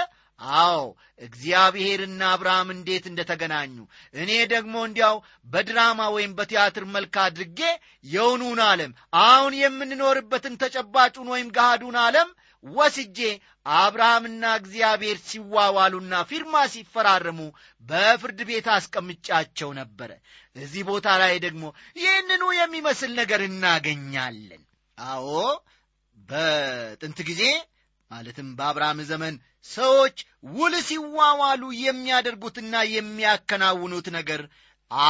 አዎ 0.60 0.82
እግዚአብሔርና 1.22 2.22
አብርሃም 2.32 2.68
እንዴት 2.74 3.06
እንደተገናኙ። 3.10 3.76
እኔ 4.16 4.32
ደግሞ 4.52 4.76
እንዲያው 4.88 5.16
በድራማ 5.48 6.00
ወይም 6.16 6.36
በቲያትር 6.38 6.84
መልክ 6.96 7.16
አድርጌ 7.24 7.60
የውኑን 8.06 8.60
ዓለም 8.68 8.92
አሁን 9.24 9.56
የምንኖርበትን 9.62 10.60
ተጨባጩን 10.64 11.32
ወይም 11.34 11.50
ገሃዱን 11.58 11.98
ዓለም 12.04 12.30
ወስጄ 12.64 13.20
አብርሃምና 13.76 14.44
እግዚአብሔር 14.60 15.18
ሲዋዋሉና 15.28 16.14
ፊርማ 16.30 16.56
ሲፈራረሙ 16.74 17.40
በፍርድ 17.84 18.40
ቤት 18.50 18.68
አስቀምጫቸው 18.76 19.70
ነበረ። 19.80 20.12
እዚህ 20.56 20.84
ቦታ 20.90 21.08
ላይ 21.24 21.36
ደግሞ 21.46 21.64
ይህንኑ 22.00 22.44
የሚመስል 22.58 23.12
ነገር 23.22 23.44
እናገኛለን። 23.50 24.64
አዎ 24.98 25.28
በጥንት 26.30 27.20
ጊዜ 27.30 27.44
ማለትም 28.12 28.48
በአብርሃም 28.58 29.00
ዘመን 29.10 29.36
ሰዎች 29.70 30.18
ውል 30.54 30.74
ሲዋዋሉ 30.88 31.64
የሚያደርጉትና 31.84 32.76
የሚያከናውኑት 32.94 34.08
ነገር 34.18 34.42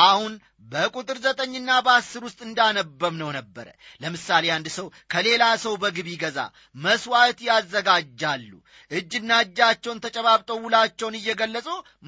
አሁን 0.01 0.33
በቁጥር 0.63 1.17
ዘጠኝና 1.23 1.71
በአስር 1.85 2.21
ውስጥ 2.27 2.39
እንዳነበብነው 2.45 3.29
ነበረ። 3.35 3.67
ለምሳሌ 4.01 4.45
አንድ 4.55 4.67
ሰው 4.75 4.87
ከሌላ 5.11 5.43
ሰው 5.63 5.73
በግብ 5.83 6.07
ይገዛ 6.13 6.39
መሥዋዕት 6.77 7.39
ያዘጋጃሉ። 7.47 8.49
እጅና 8.91 9.31
እጃቸውን 9.43 10.01
ተጨባብጠው 10.03 10.57
ውላቸውን 10.65 11.19
እየገለጹ 11.19 11.67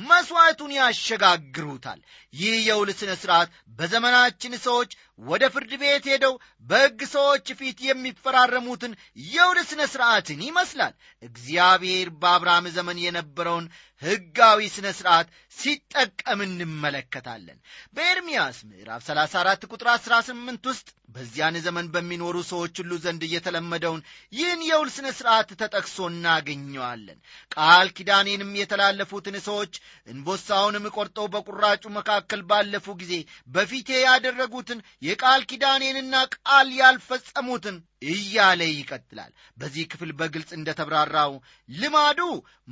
መሥዋዕቱን 0.10 0.72
ያሸጋግሩታል። 0.78 2.00
ይህ 2.34 2.56
የውል 2.68 2.90
ሥነ 3.00 3.12
ሥርዓት 3.22 3.50
በዘመናችን 3.80 4.54
ሰዎች 4.66 4.92
ወደ 5.22 5.44
ፍርድ 5.54 5.72
ቤት 5.82 6.06
ሄደው 6.12 6.34
በሕግ 6.66 7.00
ሰዎች 7.14 7.48
ፊት 7.60 7.80
የሚፈራረሙትን 7.86 8.94
የውል 9.30 9.60
ሥነ 9.70 9.82
ሥርዓትን 9.94 10.42
ይመስላል። 10.48 10.94
እግዚአብሔር 11.24 12.10
በአብርሃም 12.22 12.68
ዘመን 12.76 13.00
የነበረውን 13.06 13.66
ሕጋዊ 14.02 14.60
ሥነ 14.74 14.88
ሥርዓት 14.98 15.28
ሲጠቀም 15.58 16.40
እንመለከታለን 16.46 17.58
በኤርምያስ 18.40 18.60
ምዕራፍ 18.68 19.02
34 19.06 19.64
ቁጥር 19.70 19.88
18 19.94 20.68
ውስጥ 20.70 20.86
በዚያን 21.10 21.56
ዘመን 21.66 21.88
በሚኖሩ 21.94 22.36
ሰዎች 22.50 22.76
ሁሉ 22.82 22.92
ዘንድ 23.04 23.22
እየተለመደውን 23.28 24.02
ይህን 24.34 24.62
የውል 24.68 24.90
ሥነ 24.96 25.08
ሥርዓት 25.18 25.50
ተጠቅሶ 25.62 25.98
እናገኘዋለን። 26.12 27.20
ቃል 27.52 27.88
ኪዳኔንም 27.98 28.52
የተላለፉትን 28.60 29.38
ሰዎች 29.48 29.74
እንቦሳውንም 30.08 30.88
ቆርጠው 30.96 31.28
በቁራጩ 31.34 31.84
መካከል 31.98 32.44
ባለፉ 32.52 32.96
ጊዜ 33.02 33.14
በፊቴ 33.50 33.90
ያደረጉትን 34.02 34.80
የቃል 35.02 35.44
ኪዳኔንና 35.52 36.16
ቃል 36.38 36.70
ያልፈጸሙትን 36.80 37.78
እያለ 38.02 38.62
ይቀጥላል። 38.72 39.32
በዚህ 39.58 39.84
ክፍል 39.92 40.12
በግልጽ 40.20 40.50
እንደ 40.58 40.70
ተብራራው 40.80 41.34
ልማዱ 41.70 42.20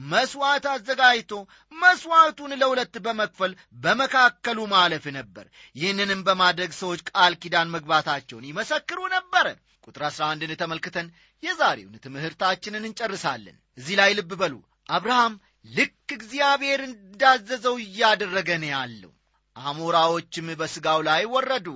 መሥዋዕት 0.06 0.66
አዘጋጅቶ 0.74 1.34
መሥዋዕቱን 1.74 2.54
ለሁለት 2.62 2.96
በመክፈል 3.06 3.54
በመካከሉ 3.84 4.60
ማለፍ 4.74 5.06
ነበር። 5.18 5.46
ይህንንም 5.76 6.22
በማድረግ 6.28 6.72
ሰዎች 6.82 7.02
ቃል 7.12 7.36
ኪዳን 7.42 7.74
መግባታቸውን 7.76 8.48
ይመሰክሩ 8.50 9.00
ነበረ 9.16 9.46
ቁጥር 9.88 10.04
11ን 10.08 10.54
ተመልክተን 10.62 11.10
የዛሬውን 11.44 12.02
ትምህርታችንን 12.06 12.88
እንጨርሳለን። 12.88 13.58
እዚህ 13.78 13.96
ላይ 14.00 14.12
ልብ 14.18 14.32
በሉ። 14.42 14.56
አብርሃም 14.90 15.34
ልክ 15.70 16.10
እግዚአብሔር 16.16 16.82
እንዳዘዘው 16.88 17.76
እያደረገ 17.84 18.50
ነው 18.64 18.70
ያለው። 18.74 19.12
አሞራዎችም 19.56 20.48
በሥጋው 20.60 21.00
ላይ 21.08 21.24
ወረዱ 21.34 21.68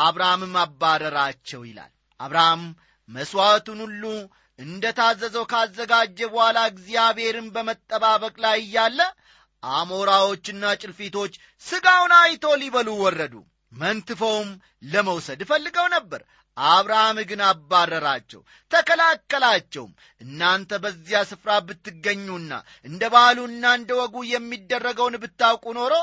አብርሃምም 0.00 0.54
አባረራቸው 0.62 1.62
ይላል 1.68 1.92
አብርሃም 2.20 2.62
መሥዋዕቱን 3.08 3.80
ሁሉ 3.84 4.04
እንደ 4.58 4.84
ታዘዘው 4.98 5.44
ካዘጋጀ 5.52 6.18
በኋላ 6.32 6.58
እግዚአብሔርን 6.72 7.46
በመጠባበቅ 7.54 8.34
ላይ 8.44 8.58
እያለ 8.64 9.00
አሞራዎችና 9.62 10.64
ጭልፊቶች 10.82 11.32
ሥጋውን 11.64 12.12
አይቶ 12.18 12.44
ሊበሉ 12.62 12.88
ወረዱ። 13.02 13.34
መንትፈውም 13.72 14.48
ለመውሰድ 14.92 15.40
ፈልገው 15.50 15.86
ነበር 15.94 16.20
አብርሃም 16.56 17.18
ግን 17.28 17.40
አባረራቸው 17.46 18.40
ተከላከላቸውም። 18.70 19.92
እናንተ 20.20 20.80
በዚያ 20.82 21.20
ስፍራ 21.30 21.50
ብትገኙና 21.66 22.52
እንደ 22.84 23.02
ባህሉና 23.14 23.64
እንደ 23.78 23.90
ወጉ 24.00 24.16
የሚደረገውን 24.30 25.16
ብታውቁ 25.22 25.64
ኖሮ 25.78 25.94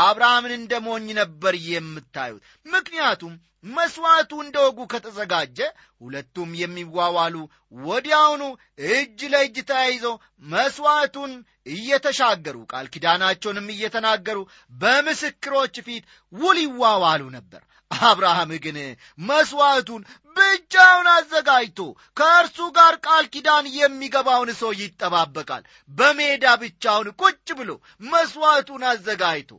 አብርሃምን 0.00 0.54
እንደ 0.56 0.72
ሞኝ 0.86 1.06
ነበር 1.20 1.56
የምታዩት። 1.68 2.42
ምክንያቱም 2.66 3.34
መሥዋዕቱ 3.70 4.32
እንደ 4.42 4.56
ወጉ 4.66 4.80
ከተዘጋጀ 4.92 5.58
ሁለቱም 6.00 6.50
የሚዋዋሉ 6.60 7.34
ወዲያውኑ 7.82 8.42
እጅ 8.90 9.20
ለእጅ 9.32 9.56
ተያይዘው 9.70 10.14
መሥዋዕቱን 10.44 11.32
እየተሻገሩ 11.74 12.56
ቃል 12.70 12.86
ኪዳናቸውንም 12.94 13.66
እየተናገሩ 13.74 14.38
በምስክሮች 14.80 15.74
ፊት 15.86 16.04
ውል 16.32 16.58
ይዋዋሉ 16.64 17.22
ነበር 17.36 17.62
አብርሃም 17.90 18.50
ግን 18.64 18.76
መሥዋዕቱን 19.20 20.02
ብቻውን 20.36 21.06
አዘጋጅቶ 21.14 21.80
ከእርሱ 22.16 22.58
ጋር 22.76 22.94
ቃል 23.06 23.24
ኪዳን 23.32 23.66
የሚገባውን 23.76 24.50
ሰው 24.60 24.70
ይጠባበቃል። 24.80 25.62
በሜዳ 25.90 26.44
ብቻውን 26.62 27.08
ቁጭ 27.22 27.48
ብሎ 27.60 27.70
መሥዋዕቱን 28.10 28.84
አዘጋጅቶ 28.90 29.50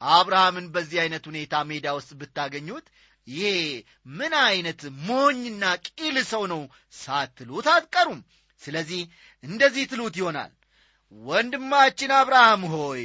አብርሃምን 0.00 0.66
በዚህ 0.74 0.98
አይነት 1.02 1.24
ሁኔታ 1.30 1.54
ሜዳ 1.68 1.86
ውስጥ 1.98 2.10
ብታገኙት 2.20 2.86
ይሄ 3.26 3.44
ምን 4.14 4.32
አይነት 4.46 4.80
ሞኝና 5.06 5.62
ቂል 5.88 6.16
ሰው 6.32 6.42
ነው 6.52 6.62
ሳትሉት 6.94 7.68
አትቀሩም። 7.74 8.20
ስለዚህ 8.62 9.02
እንደዚህ 9.44 9.84
ትሉት 9.90 10.14
ይሆናል። 10.20 10.52
ወንድማችን 11.12 12.12
አብርሃም 12.18 12.62
ሆይ 12.74 13.04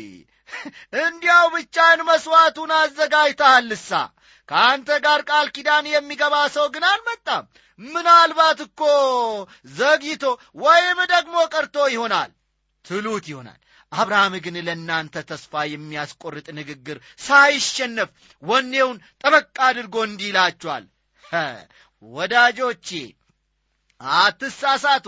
እንዲያው 1.02 1.48
ብቻን 1.56 2.00
መሥዋዕቱን 2.08 2.72
አዘጋጅተሃልሳ 2.78 3.90
ከአንተ 4.50 4.90
ጋር 5.06 5.20
ቃል 5.30 5.48
ኪዳን 5.56 5.86
የሚገባ 5.90 6.36
ሰው 6.56 6.68
ግን 6.74 6.84
አልመጣም። 6.90 7.44
ምናልባት 7.80 8.60
እኮ 8.66 8.82
ዘግይቶ 9.76 10.24
ወይም 10.64 11.00
ደግሞ 11.14 11.36
ቀርቶ 11.54 11.76
ይሆናል። 11.94 12.32
ትሉት 12.86 13.26
ይሆናል። 13.32 13.60
አብርሃም 13.92 14.34
ግን 14.46 14.56
ለእናንተ 14.68 15.16
ተስፋ 15.30 15.62
የሚያስቆርጥ 15.68 16.48
ንግግር 16.58 16.98
ሳይሸነፍ 17.20 18.10
ወኔውን 18.44 18.98
ጠበቅ 19.22 19.56
አድርጎ 19.68 19.96
እንዲህ 20.08 20.30
ይላችኋል። 20.32 20.86
ወዳጆቼ 22.04 22.90
አትሳሳቱ። 24.02 25.06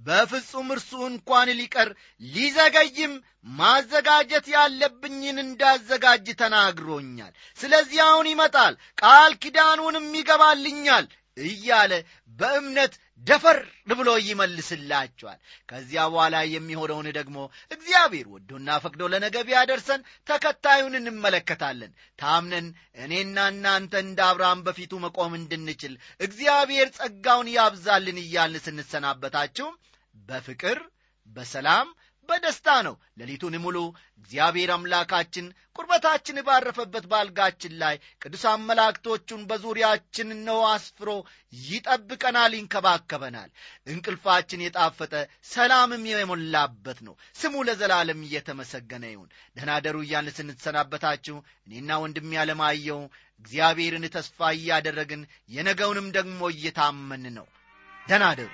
በፍጹም 0.00 0.68
እርሱ 0.74 0.90
እንኳን 1.06 1.48
ሊቀር 1.60 1.88
ሊዘገይም 2.28 3.12
ማዘጋጀት 3.54 4.46
ያለብኝን 4.54 5.38
እንዳዘጋጅ 5.42 6.26
ተናግሮኛል። 6.40 7.32
ስለዚህ 7.58 8.00
አሁን 8.08 8.26
ይመጣል 8.32 8.74
ቃል 8.98 9.32
ኪዳኑንም 9.42 10.08
ይገባልኛል 10.18 11.06
እያለ 11.44 11.92
በእምነት 12.38 12.94
ደፈር 13.22 13.58
ብሎ 13.90 14.10
ይመልስላቸዋል። 14.26 15.38
ከዚያ 15.68 16.02
በኋላ 16.12 16.36
የሚሆነውን 16.54 17.08
ደግሞ 17.18 17.36
እግዚአብሔር 17.70 18.26
ወዶና 18.34 18.78
ፈቅዶ 18.84 19.02
ለነገ 19.12 19.36
ቢያደርሰን 19.48 20.00
ተከታዩን 20.28 20.98
እንመለከታለን። 21.00 21.92
ታምነን 22.18 22.66
እኔና 23.04 23.46
እናንተ 23.52 23.94
እንደ 24.04 24.20
አብርሃም 24.28 24.64
በፊቱ 24.66 24.92
መቆም 25.04 25.34
እንድንችል 25.40 25.94
እግዚአብሔር 26.20 26.88
ጸጋውን 26.98 27.50
ያብዛልን 27.56 28.20
እያልን 28.24 28.64
ስንሰናበታችሁ 28.66 29.68
በፍቅር 30.14 30.80
በሰላም 31.28 31.86
በደስታ 32.28 32.68
ነው። 32.86 32.94
ሌሊቱን 33.20 33.54
ሙሉ 33.64 33.76
እግዚአብሔር 34.20 34.70
አምላካችን 34.74 35.46
ቁርበታችን 35.76 36.36
ባረፈበት 36.46 37.04
ባልጋችን 37.12 37.72
ላይ 37.80 37.94
ቅዱሳን 38.22 38.60
መላእክቶቹን 38.68 39.40
በዙሪያችን 39.50 40.28
ነው 40.46 40.60
አስፍሮ 40.68 41.10
ይጠብቀናል 41.62 42.52
ይንከባከበናል። 42.58 43.50
እንቅልፋችን 43.86 44.64
የጣፈጠ 44.64 45.12
ሰላምም 45.50 46.04
የሞላበት 46.12 47.00
ነው። 47.08 47.16
ስሙ 47.36 47.64
ለዘላለም 47.68 48.22
እየተመሰገነ 48.26 49.04
ይሁን። 49.12 49.28
ደናደሩ 49.56 49.98
እያልን 50.04 50.36
ስንሰናበታችሁ 50.38 51.36
እኔና 51.66 51.98
ወንድም 52.04 52.30
ያለማየው 52.38 53.02
እግዚአብሔርን 53.44 54.06
ተስፋ 54.14 54.50
እያደረግን 54.56 55.22
የነገውንም 55.50 56.08
ደግሞ 56.16 56.42
እየታመን 56.54 57.26
ነው። 57.38 57.48
ደናደሩ 58.06 58.50